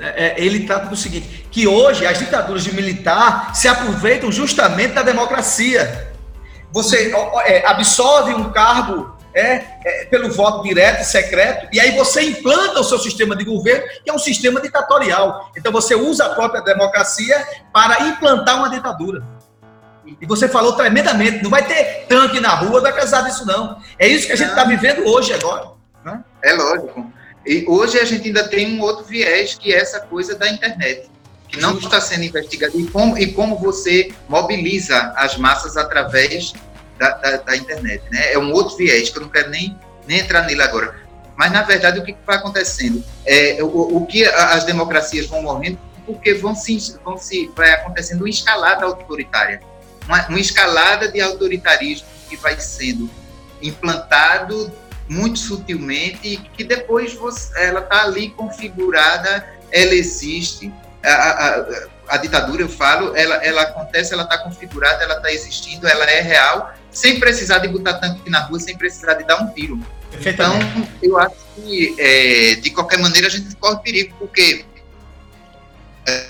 [0.00, 4.94] é, é, ele trata do seguinte: que hoje as ditaduras de militar se aproveitam justamente
[4.94, 6.08] da democracia.
[6.72, 7.12] Você
[7.44, 12.80] é, absorve um cargo é, é, pelo voto direto e secreto, e aí você implanta
[12.80, 15.52] o seu sistema de governo, que é um sistema ditatorial.
[15.56, 19.22] Então você usa a própria democracia para implantar uma ditadura.
[20.20, 23.78] E você falou tremendamente, não vai ter tanque na rua, vai casar disso não.
[23.98, 25.68] É isso que a gente está vivendo hoje agora.
[26.04, 26.24] Né?
[26.42, 27.19] É lógico.
[27.46, 31.10] E hoje a gente ainda tem um outro viés, que é essa coisa da internet,
[31.48, 32.78] que não está sendo investigado.
[32.78, 36.52] E como, e como você mobiliza as massas através
[36.98, 38.02] da, da, da, internet.
[38.10, 38.32] Né?
[38.32, 39.76] É um outro viés, que eu não quero nem,
[40.06, 40.94] nem entrar nele agora.
[41.36, 43.02] Mas, na verdade, o que vai acontecendo?
[43.24, 48.20] É, o, o que as democracias vão morrendo porque vão se, vão se, vai acontecendo
[48.20, 49.62] uma escalada autoritária.
[50.06, 53.08] Uma, uma escalada de autoritarismo que vai sendo
[53.62, 54.70] implantado
[55.10, 60.72] muito sutilmente e que depois você, ela está ali configurada, ela existe.
[61.02, 61.66] A, a,
[62.10, 66.20] a, ditadura, eu falo, ela, ela acontece, ela está configurada, ela está existindo, ela é
[66.20, 69.80] real, sem precisar de botar tanque na rua, sem precisar de dar um tiro.
[70.24, 70.54] Então,
[71.02, 74.64] eu acho que, é, de qualquer maneira, a gente corre perigo, porque
[76.06, 76.26] é,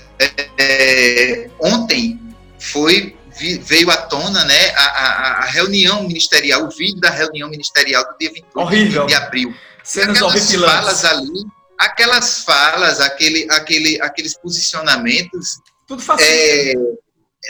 [0.57, 2.19] é, ontem
[2.57, 3.15] foi
[3.59, 8.17] veio à tona né, a, a, a, reunião ministerial, o vídeo da reunião ministerial do
[8.17, 9.53] dia 28 de abril.
[9.83, 11.45] Cenas aquelas falas ali,
[11.77, 15.59] aquelas falas, aquele, aquele, aqueles posicionamentos.
[15.87, 16.25] Tudo fácil.
[16.27, 16.73] É,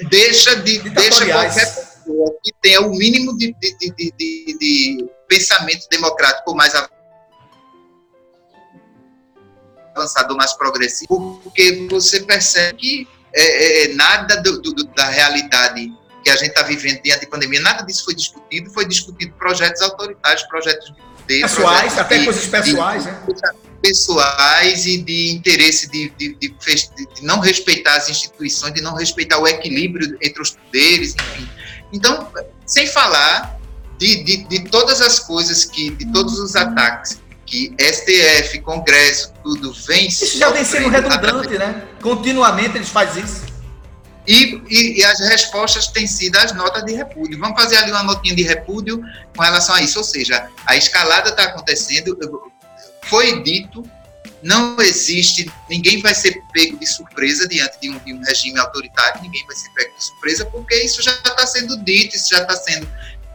[0.09, 5.87] deixa de, deixa qualquer pessoa que tenha o mínimo de, de, de, de, de pensamento
[5.89, 6.73] democrático mais
[9.93, 15.91] avançado, mais progressivo, porque você percebe que é, é, nada do, do, da realidade
[16.23, 19.81] que a gente está vivendo diante da pandemia, nada disso foi discutido, foi discutido projetos
[19.81, 23.51] autoritários, projetos de poder, pessoais, até de, coisas pessoais, de, né?
[23.81, 26.55] pessoais e de interesse de, de, de,
[27.23, 31.49] não respeitar as instituições, de não respeitar o equilíbrio entre os poderes, enfim.
[31.91, 32.31] Então,
[32.65, 33.59] sem falar
[33.97, 37.19] de, de, de todas as coisas que, de todos os ataques
[37.51, 40.07] que STF, Congresso, tudo vem.
[40.07, 41.83] Isso já vem sendo redundante, né?
[42.01, 43.51] Continuamente eles fazem isso.
[44.25, 47.37] E, e, e, as respostas têm sido as notas de repúdio.
[47.39, 49.03] Vamos fazer ali uma notinha de repúdio
[49.35, 49.97] com relação a isso.
[49.97, 52.17] Ou seja, a escalada está acontecendo,
[53.03, 53.83] foi dito,
[54.41, 59.21] não existe, ninguém vai ser pego de surpresa diante de um, de um regime autoritário,
[59.21, 62.55] ninguém vai ser pego de surpresa, porque isso já está sendo dito, isso já está
[62.55, 62.87] sendo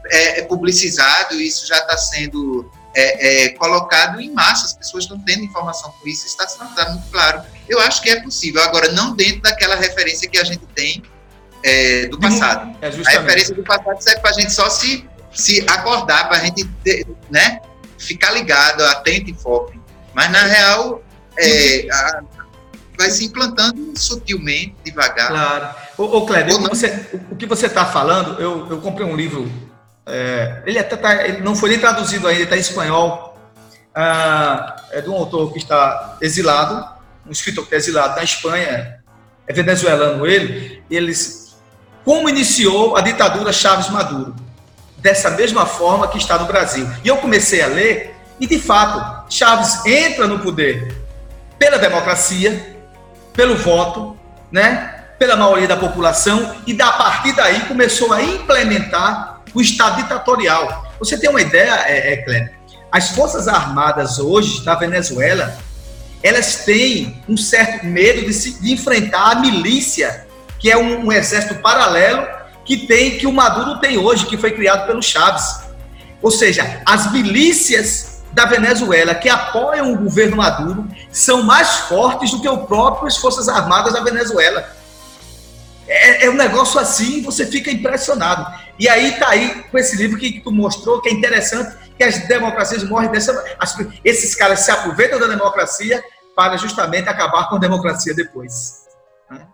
[0.07, 5.19] é, é, publicizado, isso já está sendo é, é, colocado em massa, as pessoas estão
[5.19, 7.43] tendo informação com isso, está, está muito claro.
[7.69, 11.03] Eu acho que é possível, agora não dentro daquela referência que a gente tem
[11.63, 12.75] é, do passado.
[12.81, 16.45] É a referência do passado serve para a gente só se, se acordar, para a
[16.45, 16.67] gente
[17.31, 17.61] né,
[17.99, 19.75] ficar ligado, atento e foco.
[20.15, 21.03] Mas, na real,
[21.39, 22.23] é, a,
[22.97, 25.29] vai se implantando sutilmente, devagar.
[25.29, 25.75] Claro.
[25.99, 29.53] Ô, ô Kleber, o, você, o que você está falando, eu, eu comprei um livro
[30.07, 33.37] é, ele até tá, ele não foi nem traduzido ainda, está em espanhol.
[33.95, 36.87] Ah, é de um autor que está exilado,
[37.27, 39.01] um escritor que está exilado na Espanha,
[39.47, 40.83] é venezuelano ele.
[40.89, 41.57] Eles,
[42.05, 44.37] como iniciou a ditadura Chaves Maduro,
[44.99, 46.89] dessa mesma forma que está no Brasil.
[47.03, 50.95] E eu comecei a ler e de fato Chaves entra no poder
[51.59, 52.77] pela democracia,
[53.33, 54.17] pelo voto,
[54.53, 54.93] né?
[55.19, 60.93] Pela maioria da população e a partir daí começou a implementar o Estado ditatorial.
[60.99, 62.55] Você tem uma ideia, é, é Cleber?
[62.93, 65.57] As Forças Armadas hoje da Venezuela,
[66.23, 70.27] elas têm um certo medo de, se, de enfrentar a milícia,
[70.59, 72.27] que é um, um exército paralelo
[72.67, 75.61] que tem que o Maduro tem hoje, que foi criado pelo Chaves.
[76.21, 82.41] Ou seja, as milícias da Venezuela que apoiam o governo Maduro são mais fortes do
[82.41, 84.69] que o próprio as Forças Armadas da Venezuela.
[85.87, 88.47] É, é um negócio assim, você fica impressionado.
[88.79, 92.27] E aí tá aí com esse livro que tu mostrou, que é interessante, que as
[92.27, 93.33] democracias morrem dessa.
[93.59, 96.03] As, esses caras se aproveitam da democracia
[96.35, 98.87] para justamente acabar com a democracia depois.
[99.31, 99.47] Né?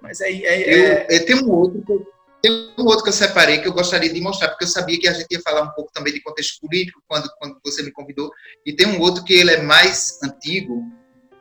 [0.00, 0.44] Mas aí.
[0.44, 3.68] É, é, eu, eu tenho um outro que tem um outro que eu separei que
[3.68, 6.12] eu gostaria de mostrar, porque eu sabia que a gente ia falar um pouco também
[6.12, 8.30] de contexto político quando, quando você me convidou.
[8.64, 10.82] E tem um outro que ele é mais antigo,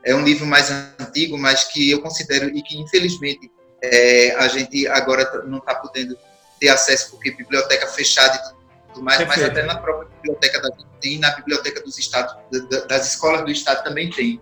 [0.03, 0.69] é um livro mais
[0.99, 3.49] antigo, mas que eu considero e que infelizmente
[3.81, 6.17] é, a gente agora não está podendo
[6.59, 9.41] ter acesso porque biblioteca fechada e tudo mais, Perfeito.
[9.41, 12.35] mas até na própria biblioteca da gente tem, na biblioteca dos estados,
[12.87, 14.41] das escolas do estado também tem,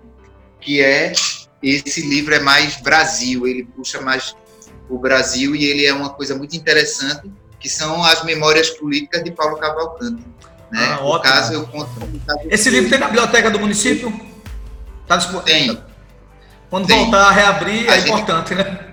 [0.59, 1.13] que é
[1.61, 4.35] esse livro é mais Brasil, ele puxa mais
[4.89, 9.31] o Brasil e ele é uma coisa muito interessante, que são as memórias políticas de
[9.31, 10.23] Paulo Cavalcante.
[10.71, 10.97] Né?
[10.99, 11.89] Ah, no caso, eu conto.
[12.49, 14.13] Esse livro tem na biblioteca do município?
[15.07, 15.45] Tá disponível?
[15.45, 15.83] Tem.
[16.69, 16.97] Quando tem.
[16.97, 18.11] voltar a reabrir, a é gente...
[18.11, 18.86] importante, né?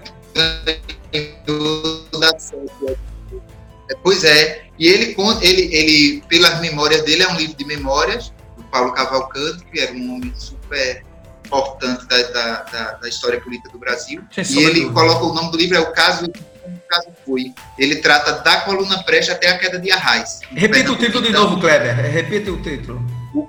[4.03, 8.33] Pois é, e ele conta, ele, ele, pelas memórias dele, é um livro de memórias
[8.57, 11.05] do Paulo Cavalcante, que era um homem super
[11.45, 14.23] importante da, da, da, da história política do Brasil.
[14.37, 14.93] e ele dúvida.
[14.93, 17.53] coloca o nome do livro, é o caso o caso foi.
[17.79, 20.41] Ele trata da coluna preste até a queda de Arraes.
[20.51, 21.95] Repita o título de novo, Kleber.
[21.95, 23.03] Repita o título.
[23.35, 23.47] O,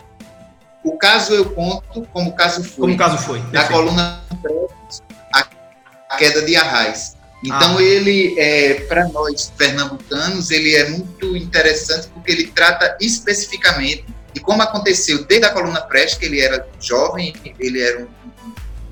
[0.83, 2.81] o caso eu conto como o caso foi.
[2.81, 3.39] Como o caso foi.
[3.51, 4.21] Da coluna
[6.15, 7.15] a queda de Arraes.
[7.43, 7.83] Então ah.
[7.83, 14.61] ele, é, para nós pernambucanos, ele é muito interessante porque ele trata especificamente de como
[14.61, 18.07] aconteceu desde a coluna Preste, que ele era jovem, ele era um,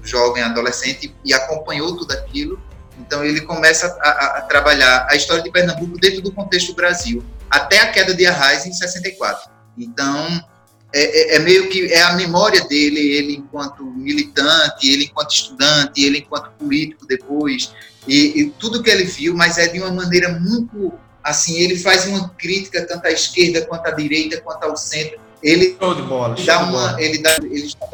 [0.03, 2.61] jovem adolescente e acompanhou tudo aquilo.
[2.99, 7.23] Então ele começa a, a, trabalhar a história de Pernambuco dentro do contexto do Brasil,
[7.49, 9.49] até a queda de Arraes em 64.
[9.77, 10.45] Então
[10.93, 16.03] é, é, é, meio que é a memória dele, ele enquanto militante, ele enquanto estudante,
[16.03, 17.73] ele enquanto político depois,
[18.07, 22.05] e, e, tudo que ele viu, mas é de uma maneira muito assim, ele faz
[22.05, 25.19] uma crítica tanto à esquerda quanto à direita quanto ao centro.
[25.41, 27.01] Ele show de bola, dá uma, bola.
[27.01, 27.87] ele dá, ele está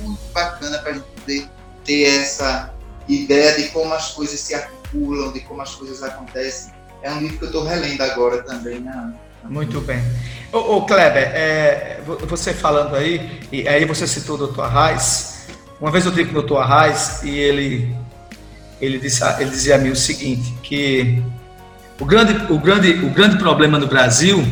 [0.00, 1.48] muito bacana para a gente poder
[1.84, 2.72] ter essa
[3.08, 6.72] ideia de como as coisas se articulam, de como as coisas acontecem.
[7.02, 9.12] É um livro que eu estou relendo agora também na,
[9.48, 10.02] muito bem.
[10.52, 15.46] Ô, ô Kleber, é, você falando aí, e aí você citou o doutor Arraes.
[15.80, 17.96] Uma vez eu tive com o doutor Arraes e ele,
[18.80, 21.22] ele, disse, ele dizia a mim o seguinte, que
[22.00, 24.44] o grande, o, grande, o grande problema no Brasil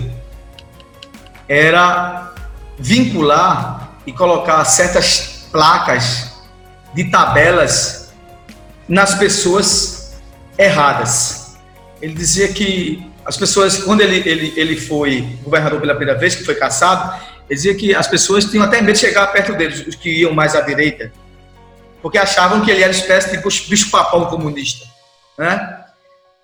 [1.49, 2.32] era
[2.78, 6.32] vincular e colocar certas placas
[6.95, 8.12] de tabelas
[8.88, 10.14] nas pessoas
[10.59, 11.57] erradas.
[12.01, 16.45] Ele dizia que as pessoas, quando ele, ele, ele foi governador pela primeira vez, que
[16.45, 19.95] foi caçado, ele dizia que as pessoas tinham até medo de chegar perto dele, os
[19.95, 21.12] que iam mais à direita,
[22.01, 24.87] porque achavam que ele era espécie de bicho-papão comunista,
[25.39, 25.79] né?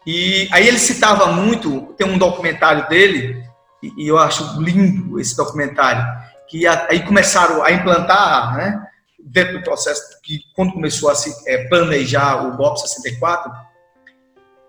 [0.06, 3.42] E aí ele citava muito, tem um documentário dele,
[3.82, 6.04] e, eu acho lindo esse documentário,
[6.48, 8.82] que aí começaram a implantar, né?
[9.28, 13.50] dentro do processo, que quando começou a se é, planejar o BOP 64,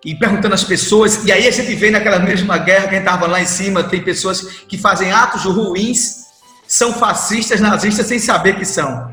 [0.04, 3.06] e perguntando às pessoas, e aí a gente vê naquela mesma guerra que a gente
[3.06, 6.20] estava lá em cima, tem pessoas que fazem atos ruins,
[6.66, 9.12] são fascistas, nazistas, sem saber que são.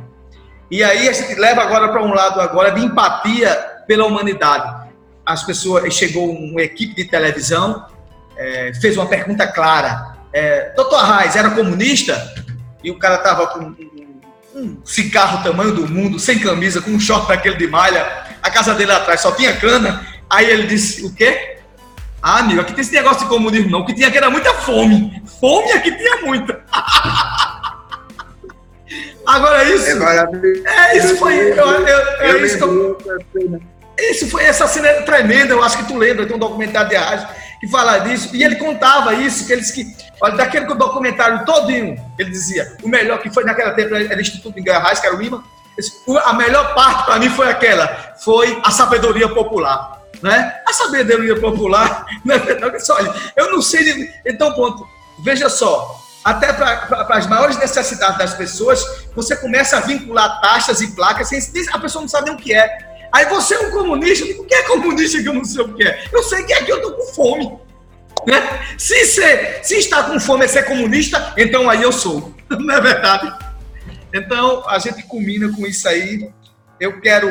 [0.71, 3.49] E aí a gente leva agora para um lado agora de empatia
[3.87, 4.87] pela humanidade.
[5.25, 7.85] As pessoas, chegou uma equipe de televisão,
[8.37, 10.15] é, fez uma pergunta clara.
[10.31, 12.33] É, Doutor Arraes, era comunista?
[12.83, 13.73] E o cara estava com
[14.55, 18.73] um, cigarro tamanho do mundo, sem camisa, com um short daquele de malha, a casa
[18.73, 21.57] dele atrás só tinha cana, Aí ele disse, o quê?
[22.21, 23.79] Ah, amigo, aqui tem esse negócio de comunismo não.
[23.79, 25.21] O que tinha aqui era muita fome.
[25.39, 26.61] Fome aqui tinha muita.
[29.25, 30.03] Agora isso.
[30.03, 31.35] É, é isso foi.
[31.37, 33.61] Eu, eu, eu, isso, eu,
[33.97, 35.53] isso foi essa cena tremenda.
[35.53, 37.27] Eu acho que tu lembra, tem um documentário de rádio
[37.59, 38.35] que fala disso.
[38.35, 39.85] E ele contava isso, que eles que.
[40.21, 44.55] Olha, daquele documentário todinho, ele dizia, o melhor que foi naquela tempo era o Instituto
[44.55, 45.43] de Guerra que era o IMA.
[46.25, 50.61] A melhor parte para mim foi aquela, foi a sabedoria popular né?
[50.65, 52.35] A sabedoria popular, né?
[52.89, 54.09] olha, eu não sei.
[54.25, 54.87] Então, ponto.
[55.19, 60.91] Veja só, até para as maiores necessidades das pessoas, você começa a vincular taxas e
[60.95, 61.31] placas,
[61.71, 62.87] a pessoa não sabe nem o que é.
[63.11, 65.63] Aí você é um comunista, eu digo, o que é comunista que eu não sei
[65.63, 66.03] o que é?
[66.11, 67.57] Eu sei que que eu estou com fome.
[68.27, 68.75] Né?
[68.77, 72.35] Se, ser, se está com fome é ser comunista, então aí eu sou.
[72.49, 73.33] Não é verdade?
[74.13, 76.29] Então, a gente combina com isso aí.
[76.79, 77.29] Eu quero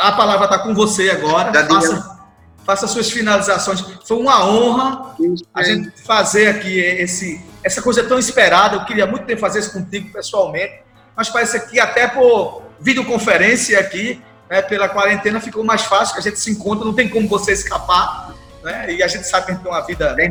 [0.00, 1.52] a palavra está com você agora.
[1.66, 2.20] Faça,
[2.64, 3.84] faça suas finalizações.
[4.06, 5.14] Foi uma honra
[5.54, 8.76] a gente fazer aqui esse, essa coisa tão esperada.
[8.76, 10.82] Eu queria muito tempo fazer isso contigo pessoalmente,
[11.14, 16.22] mas parece que até por videoconferência aqui, né, pela quarentena, ficou mais fácil, que a
[16.22, 18.34] gente se encontra, não tem como você escapar.
[18.62, 18.94] Né?
[18.94, 20.30] E a gente sabe que a gente tem uma vida, Bem,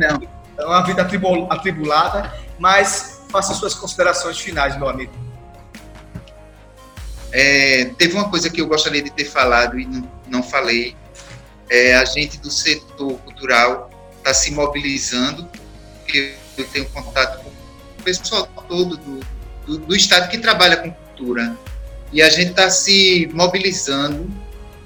[0.58, 1.08] uma vida
[1.48, 5.29] atribulada, mas faça suas considerações finais, meu amigo.
[7.32, 10.96] É, teve uma coisa que eu gostaria de ter falado e não, não falei.
[11.68, 15.48] É, a gente do setor cultural está se mobilizando,
[16.00, 19.20] porque eu tenho contato com o pessoal todo do,
[19.66, 21.56] do, do Estado que trabalha com cultura.
[22.12, 24.28] E a gente está se mobilizando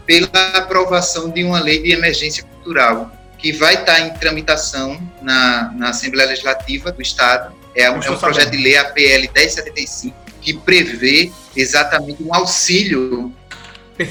[0.04, 5.72] pela aprovação de uma lei de emergência cultural, que vai estar tá em tramitação na,
[5.74, 7.54] na Assembleia Legislativa do Estado.
[7.74, 10.14] É, um, é um projeto de lei, APL 1075,
[10.44, 13.32] que prevê exatamente um auxílio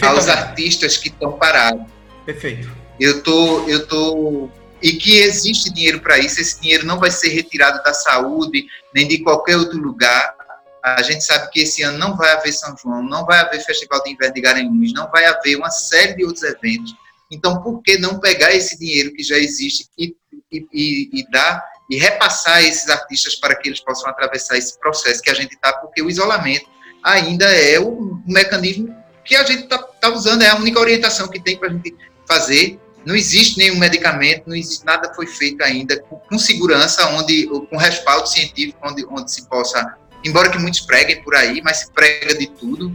[0.01, 1.85] aos artistas que estão parados.
[2.25, 2.69] Perfeito.
[2.99, 4.49] Eu tô, eu tô
[4.81, 6.41] e que existe dinheiro para isso.
[6.41, 10.35] Esse dinheiro não vai ser retirado da saúde nem de qualquer outro lugar.
[10.83, 14.03] A gente sabe que esse ano não vai haver São João, não vai haver Festival
[14.03, 16.93] de Inverno de Garanhuns, não vai haver uma série de outros eventos.
[17.31, 20.13] Então, por que não pegar esse dinheiro que já existe e,
[20.51, 25.21] e, e, e dar e repassar esses artistas para que eles possam atravessar esse processo
[25.21, 26.65] que a gente está, porque o isolamento
[27.03, 31.39] ainda é o mecanismo que a gente está tá usando, é a única orientação que
[31.39, 31.95] tem para a gente
[32.27, 32.79] fazer.
[33.05, 37.77] Não existe nenhum medicamento, não existe nada foi feito ainda com, com segurança, onde com
[37.77, 42.37] respaldo científico, onde, onde se possa, embora que muitos preguem por aí, mas se prega
[42.37, 42.89] de tudo,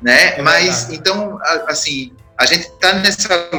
[0.00, 0.38] né?
[0.38, 3.50] É mas então, assim, a gente está nessa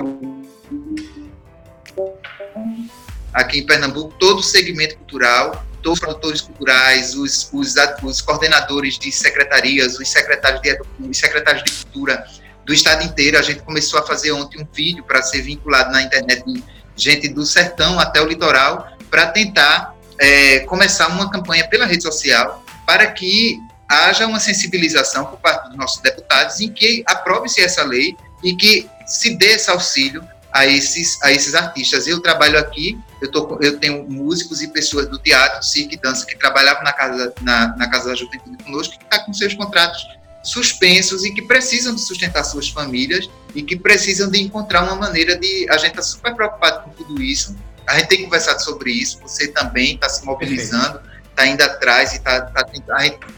[3.33, 8.97] aqui em Pernambuco, todo o segmento cultural, todos os produtores culturais, os, os, os coordenadores
[8.97, 12.25] de secretarias, os secretários de, os secretários de cultura
[12.65, 13.37] do estado inteiro.
[13.37, 16.63] A gente começou a fazer ontem um vídeo para ser vinculado na internet de
[16.95, 22.63] gente do sertão até o litoral, para tentar é, começar uma campanha pela rede social
[22.85, 23.59] para que
[23.89, 28.89] haja uma sensibilização por parte dos nossos deputados em que aprove-se essa lei e que
[29.05, 32.07] se dê esse auxílio a esses, a esses artistas.
[32.07, 36.25] Eu trabalho aqui, eu, tô, eu tenho músicos e pessoas do teatro, circo e dança
[36.25, 39.53] que trabalhavam na Casa, na, na casa da Juventude conosco, que estão tá com seus
[39.53, 40.05] contratos
[40.43, 45.37] suspensos e que precisam de sustentar suas famílias e que precisam de encontrar uma maneira
[45.37, 45.67] de...
[45.69, 47.55] A gente está super preocupado com tudo isso,
[47.87, 50.99] a gente tem conversado sobre isso, você também está se mobilizando,
[51.29, 52.65] está indo atrás e está tá,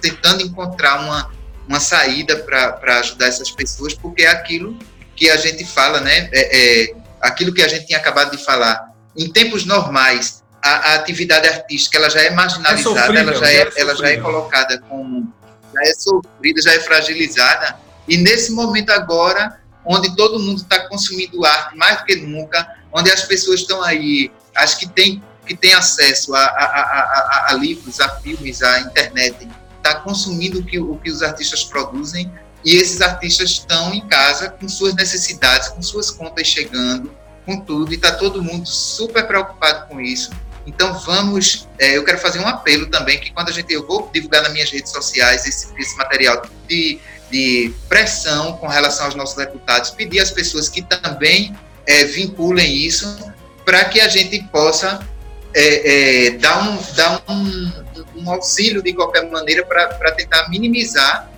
[0.02, 1.32] tentando encontrar uma,
[1.68, 4.78] uma saída para ajudar essas pessoas, porque é aquilo
[5.16, 6.30] que a gente fala, né?
[6.32, 10.96] É, é, aquilo que a gente tinha acabado de falar, em tempos normais, a, a
[10.96, 14.18] atividade artística ela já é marginalizada, é sofrível, ela, já é, é ela já é
[14.18, 15.34] colocada como
[15.74, 17.78] já é sofrida, já é fragilizada.
[18.08, 23.10] E nesse momento agora, onde todo mundo está consumindo arte mais do que nunca, onde
[23.12, 28.00] as pessoas estão aí, as que têm que têm acesso a, a, a, a, livros,
[28.00, 29.46] a filmes, à internet,
[29.76, 32.32] está consumindo o que, o que os artistas produzem
[32.64, 37.12] e esses artistas estão em casa com suas necessidades, com suas contas chegando,
[37.46, 40.32] com tudo, e está todo mundo super preocupado com isso.
[40.66, 44.10] Então vamos, é, eu quero fazer um apelo também, que quando a gente, eu vou
[44.14, 47.00] divulgar nas minhas redes sociais esse, esse material de,
[47.30, 51.54] de pressão com relação aos nossos deputados, pedir às pessoas que também
[51.86, 53.18] é, vinculem isso
[53.66, 55.06] para que a gente possa
[55.54, 57.72] é, é, dar, um, dar um,
[58.16, 61.30] um, auxílio de qualquer maneira para tentar minimizar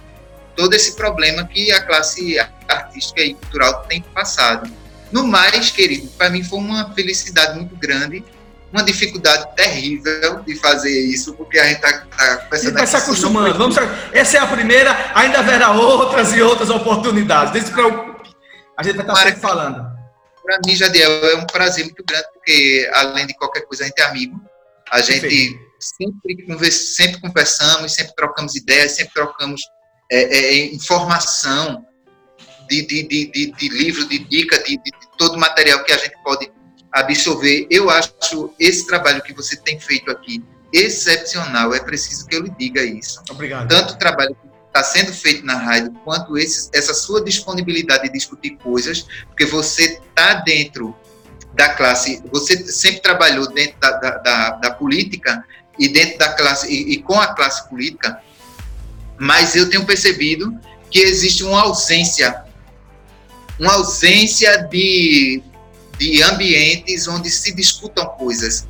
[0.56, 4.72] todo esse problema que a classe artística e cultural tem passado.
[5.12, 8.24] No mais, querido, para mim foi uma felicidade muito grande,
[8.72, 12.86] uma dificuldade terrível de fazer isso, porque a gente está tá começando a.
[12.86, 13.58] Se acostumando.
[13.58, 13.76] Vamos,
[14.12, 17.53] essa é a primeira, ainda haverá outras e outras oportunidades.
[17.53, 18.30] Não se preocupe.
[18.78, 19.95] A gente vai estar sempre falando.
[20.43, 23.99] Para mim, Jadiel, é um prazer muito grande, porque além de qualquer coisa, a gente
[23.99, 24.39] é amigo.
[24.91, 29.62] A gente sempre, conversa, sempre conversamos, sempre trocamos ideias, sempre trocamos
[30.12, 31.86] é, é, informação
[32.70, 36.51] de, de, de, de, livro, de dica, de, de, todo material que a gente pode
[36.91, 37.68] absorver.
[37.70, 40.43] Eu acho esse trabalho que você tem feito aqui
[40.74, 41.74] excepcional.
[41.74, 43.22] É preciso que eu lhe diga isso.
[43.30, 43.68] Obrigado.
[43.68, 48.14] Tanto o trabalho que está sendo feito na rádio, quanto esse, essa sua disponibilidade de
[48.14, 50.95] discutir coisas, porque você está dentro
[51.53, 55.43] da classe, você sempre trabalhou dentro da, da, da, da política
[55.80, 58.22] e dentro da classe e, e, com a classe política,
[59.18, 60.57] mas eu tenho percebido
[60.89, 62.43] que existe uma ausência,
[63.59, 65.41] uma ausência de,
[65.97, 68.68] de ambientes onde se discutam coisas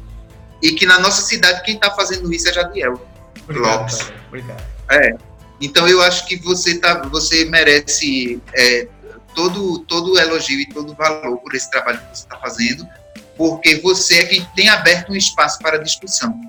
[0.62, 3.00] e que na nossa cidade quem está fazendo isso é Jadiel
[3.44, 4.12] Obrigado, Lopes.
[4.28, 4.64] Obrigado.
[4.92, 5.16] É.
[5.62, 8.88] Então eu acho que você tá, você merece é,
[9.34, 12.88] todo todo elogio e todo valor por esse trabalho que você está fazendo,
[13.38, 16.40] porque você é quem tem aberto um espaço para discussão.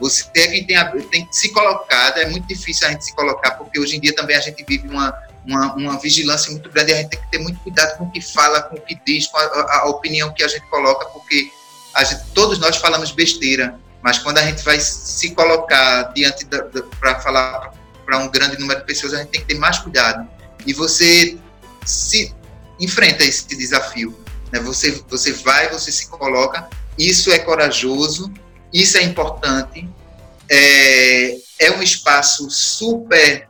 [0.00, 3.96] Você tem, tem que se colocar, é muito difícil a gente se colocar, porque hoje
[3.96, 7.20] em dia também a gente vive uma, uma, uma vigilância muito grande, a gente tem
[7.20, 9.88] que ter muito cuidado com o que fala, com o que diz, com a, a
[9.88, 11.50] opinião que a gente coloca, porque
[12.04, 16.46] gente, todos nós falamos besteira, mas quando a gente vai se colocar diante
[16.98, 17.72] para falar
[18.04, 20.28] para um grande número de pessoas, a gente tem que ter mais cuidado.
[20.66, 21.38] E você
[21.84, 22.34] se
[22.78, 24.18] enfrenta esse desafio.
[24.50, 24.58] Né?
[24.60, 28.32] Você, você vai, você se coloca, isso é corajoso,
[28.72, 29.88] isso é importante,
[30.48, 33.48] é, é um espaço super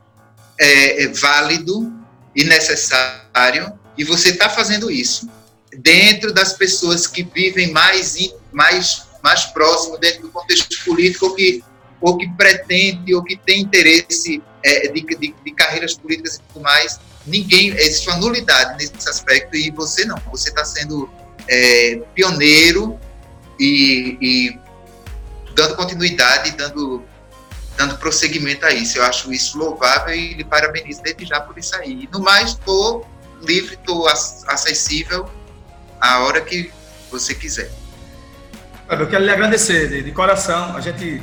[0.59, 1.91] é, é válido
[2.35, 5.29] e necessário, e você está fazendo isso
[5.77, 8.17] dentro das pessoas que vivem mais,
[8.51, 11.63] mais, mais próximo, dentro do contexto político, ou que,
[11.99, 16.61] ou que pretende, ou que tem interesse é, de, de, de, carreiras políticas e tudo
[16.61, 21.09] mais, ninguém, existe uma nulidade nesse aspecto e você não, você está sendo
[21.47, 22.99] é, pioneiro
[23.59, 24.59] e, e,
[25.53, 27.03] dando continuidade, dando,
[27.77, 28.97] dando prosseguimento a isso.
[28.97, 32.07] Eu acho isso louvável e lhe parabenizo desde já por isso aí.
[32.11, 33.07] no mais, estou
[33.41, 35.29] livre, estou acessível
[35.99, 36.71] a hora que
[37.11, 37.71] você quiser.
[38.89, 40.75] Eu quero lhe agradecer de, de coração.
[40.75, 41.21] A gente,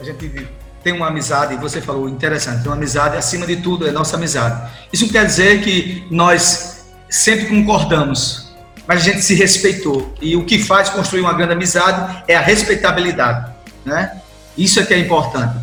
[0.00, 0.48] a gente
[0.82, 4.70] tem uma amizade, você falou interessante, uma amizade acima de tudo é nossa amizade.
[4.92, 8.49] Isso quer dizer que nós sempre concordamos,
[8.90, 10.12] mas a gente se respeitou.
[10.20, 13.52] E o que faz construir uma grande amizade é a respeitabilidade,
[13.84, 14.20] né?
[14.58, 15.54] Isso é que é importante.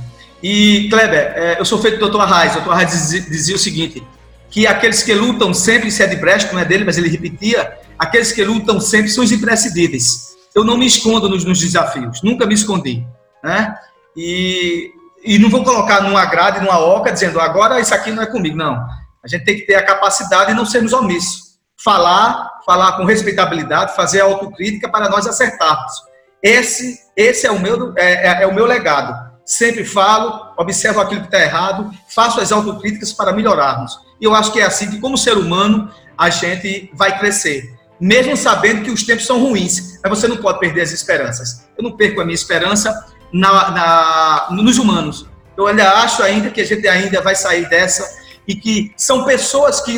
[0.41, 2.53] E, Kleber, é, eu sou feito do doutor Arraes.
[2.53, 4.01] O doutor Arraes dizia, dizia, o seguinte,
[4.49, 7.69] que aqueles que lutam sempre, isso é de Brecht, não é dele, mas ele repetia,
[7.99, 10.37] aqueles que lutam sempre são os imprescindíveis.
[10.55, 13.05] Eu não me escondo nos, nos desafios, nunca me escondi,
[13.43, 13.75] né?
[14.15, 18.25] E e não vou colocar numa grade, numa oca, dizendo agora isso aqui não é
[18.25, 18.55] comigo.
[18.55, 18.75] Não.
[19.21, 21.46] A gente tem que ter a capacidade de não sermos omissos.
[21.83, 25.93] Falar, falar com respeitabilidade, fazer autocrítica para nós acertarmos.
[26.41, 29.27] Esse, esse é, o meu, é, é, é o meu legado.
[29.45, 33.99] Sempre falo, observo aquilo que está errado, faço as autocríticas para melhorarmos.
[34.19, 37.73] E eu acho que é assim que, como ser humano, a gente vai crescer.
[37.99, 41.67] Mesmo sabendo que os tempos são ruins, mas você não pode perder as esperanças.
[41.77, 42.93] Eu não perco a minha esperança,
[43.31, 45.25] na, na, nos humanos.
[45.57, 48.07] Eu ainda acho ainda que a gente ainda vai sair dessa
[48.47, 49.93] e que são pessoas que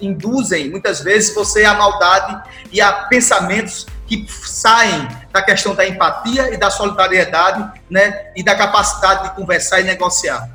[0.00, 6.52] induzem muitas vezes você à maldade e a pensamentos que saem da questão da empatia
[6.52, 10.48] e da solidariedade, né, e da capacidade de conversar e negociar.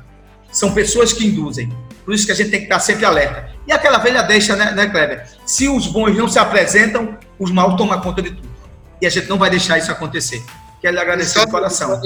[0.50, 1.72] São pessoas que induzem.
[2.04, 3.50] Por isso que a gente tem que estar sempre alerta.
[3.66, 5.26] E aquela velha deixa, né, né Kleber?
[5.44, 8.48] Se os bons não se apresentam, os maus tomam conta de tudo.
[9.00, 10.42] E a gente não vai deixar isso acontecer.
[10.80, 12.00] Quero lhe agradecer de coração.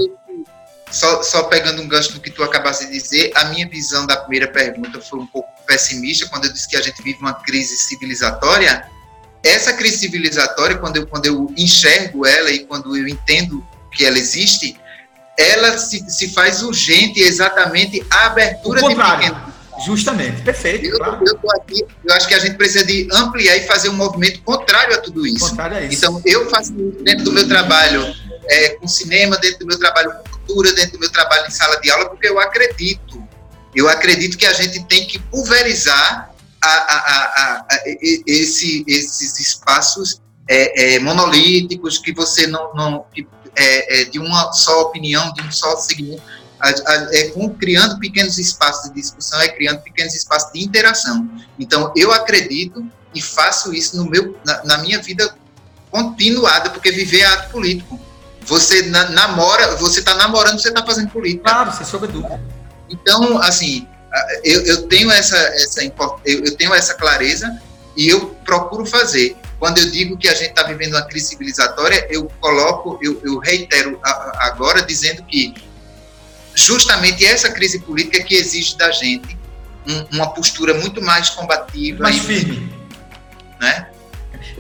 [0.93, 4.17] Só, só pegando um gancho do que tu acabaste de dizer, a minha visão da
[4.17, 7.77] primeira pergunta foi um pouco pessimista quando eu disse que a gente vive uma crise
[7.77, 8.87] civilizatória.
[9.43, 14.19] Essa crise civilizatória, quando eu, quando eu enxergo ela e quando eu entendo que ela
[14.19, 14.79] existe,
[15.37, 19.53] ela se, se faz urgente exatamente a abertura de pequenos
[19.85, 20.87] Justamente, perfeito.
[20.87, 21.25] Eu, claro.
[21.27, 24.95] eu, aqui, eu, acho que a gente precisa de ampliar e fazer um movimento contrário
[24.95, 25.49] a tudo isso.
[25.49, 25.95] Contrário a isso.
[25.95, 28.15] Então, eu faço dentro do meu trabalho
[28.49, 31.81] é, com cinema, dentro do meu trabalho com cultura, dentro do meu trabalho em sala
[31.81, 33.23] de aula, porque eu acredito
[33.75, 36.97] Eu acredito que a gente tem que pulverizar a, a,
[37.61, 37.67] a,
[38.27, 44.53] esse, esses espaços é, é, monolíticos que você não, não que, é, é de uma
[44.53, 46.23] só opinião, de um só segmento,
[47.13, 51.29] é com, criando pequenos espaços de discussão, é criando pequenos espaços de interação.
[51.59, 55.35] Então, eu acredito e faço isso no meu, na, na minha vida
[55.91, 57.99] continuada, porque viver é ato político.
[58.47, 61.51] Você na, namora, você está namorando, você está fazendo política.
[61.51, 62.41] Claro, sem sombra dúvida.
[62.89, 63.87] Então, assim,
[64.45, 65.93] eu, eu tenho essa, essa eu,
[66.25, 67.61] eu tenho essa clareza
[67.97, 69.37] e eu procuro fazer.
[69.59, 73.39] Quando eu digo que a gente está vivendo uma crise civilizatória, eu coloco, eu, eu
[73.39, 75.55] reitero agora dizendo que
[76.55, 79.39] justamente essa crise política que exige da gente
[79.87, 82.73] um, uma postura muito mais combativa, mais firme,
[83.61, 83.92] né?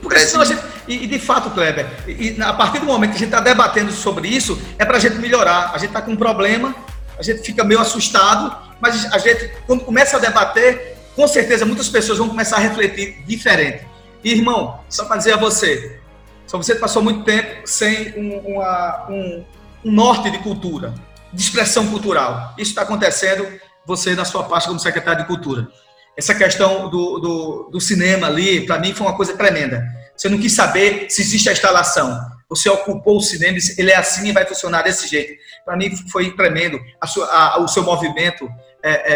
[0.03, 3.20] Porque senão a gente, e, de fato, Kleber, e, a partir do momento que a
[3.20, 5.70] gente está debatendo sobre isso, é para a gente melhorar.
[5.73, 6.74] A gente está com um problema,
[7.16, 11.89] a gente fica meio assustado, mas a gente, quando começa a debater, com certeza muitas
[11.89, 13.87] pessoas vão começar a refletir diferente.
[14.24, 16.01] E, irmão, só para dizer a você,
[16.49, 19.45] só você passou muito tempo sem um, uma, um,
[19.85, 20.93] um norte de cultura,
[21.33, 22.55] de expressão cultural.
[22.59, 23.47] Isso está acontecendo,
[23.87, 25.69] você na sua parte como secretário de Cultura.
[26.16, 29.82] Essa questão do, do, do cinema ali, para mim, foi uma coisa tremenda.
[30.16, 32.18] Você não quis saber se existe a instalação.
[32.48, 35.32] Você ocupou o cinema, ele é assim e vai funcionar desse jeito.
[35.64, 38.48] Para mim, foi tremendo a sua, a, o seu movimento
[38.82, 39.12] é,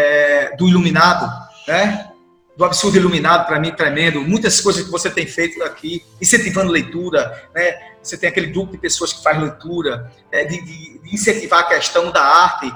[0.49, 1.29] é, do iluminado,
[1.67, 2.09] né?
[2.57, 4.19] do absurdo iluminado, para mim, tremendo.
[4.21, 7.77] Muitas coisas que você tem feito aqui, incentivando leitura, né?
[8.01, 12.11] Você tem aquele grupo de pessoas que faz leitura, é, de, de, incentivar a questão
[12.11, 12.73] da arte,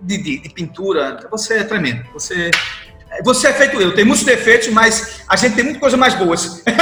[0.00, 1.26] de, de, de, pintura.
[1.28, 2.04] Você é tremendo.
[2.12, 2.52] Você,
[3.24, 3.94] você é feito eu.
[3.94, 6.62] Tem muitos defeitos, mas a gente tem muita coisa mais boas.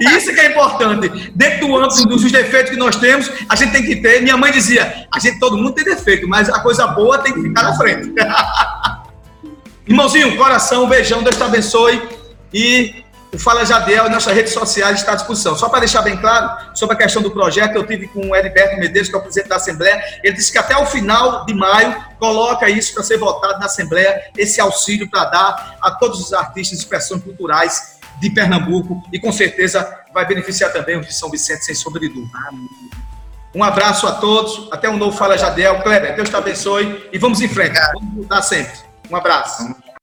[0.00, 1.32] Isso que é importante.
[1.34, 4.22] Dentro do âmbito dos defeitos que nós temos, a gente tem que ter.
[4.22, 7.42] Minha mãe dizia: a gente, todo mundo tem defeito, mas a coisa boa tem que
[7.42, 8.12] ficar na frente.
[9.86, 12.02] Irmãozinho, coração, beijão, Deus te abençoe.
[12.52, 15.56] E o Fala Jadiel e nossas redes sociais está à disposição.
[15.56, 18.76] Só para deixar bem claro sobre a questão do projeto, eu tive com o Heriberto
[18.76, 20.02] Medeiros, que é o presidente da Assembleia.
[20.22, 24.30] Ele disse que até o final de maio coloca isso para ser votado na Assembleia,
[24.36, 29.30] esse auxílio para dar a todos os artistas de expressões culturais de Pernambuco e com
[29.30, 32.38] certeza vai beneficiar também os de São Vicente, sem sombra de dúvida.
[33.54, 35.82] Um abraço a todos, até um novo Fala Jadiel.
[35.82, 37.78] Kleber, Deus te abençoe e vamos em frente.
[37.94, 38.78] Vamos lutar sempre.
[39.10, 39.85] Um abraço.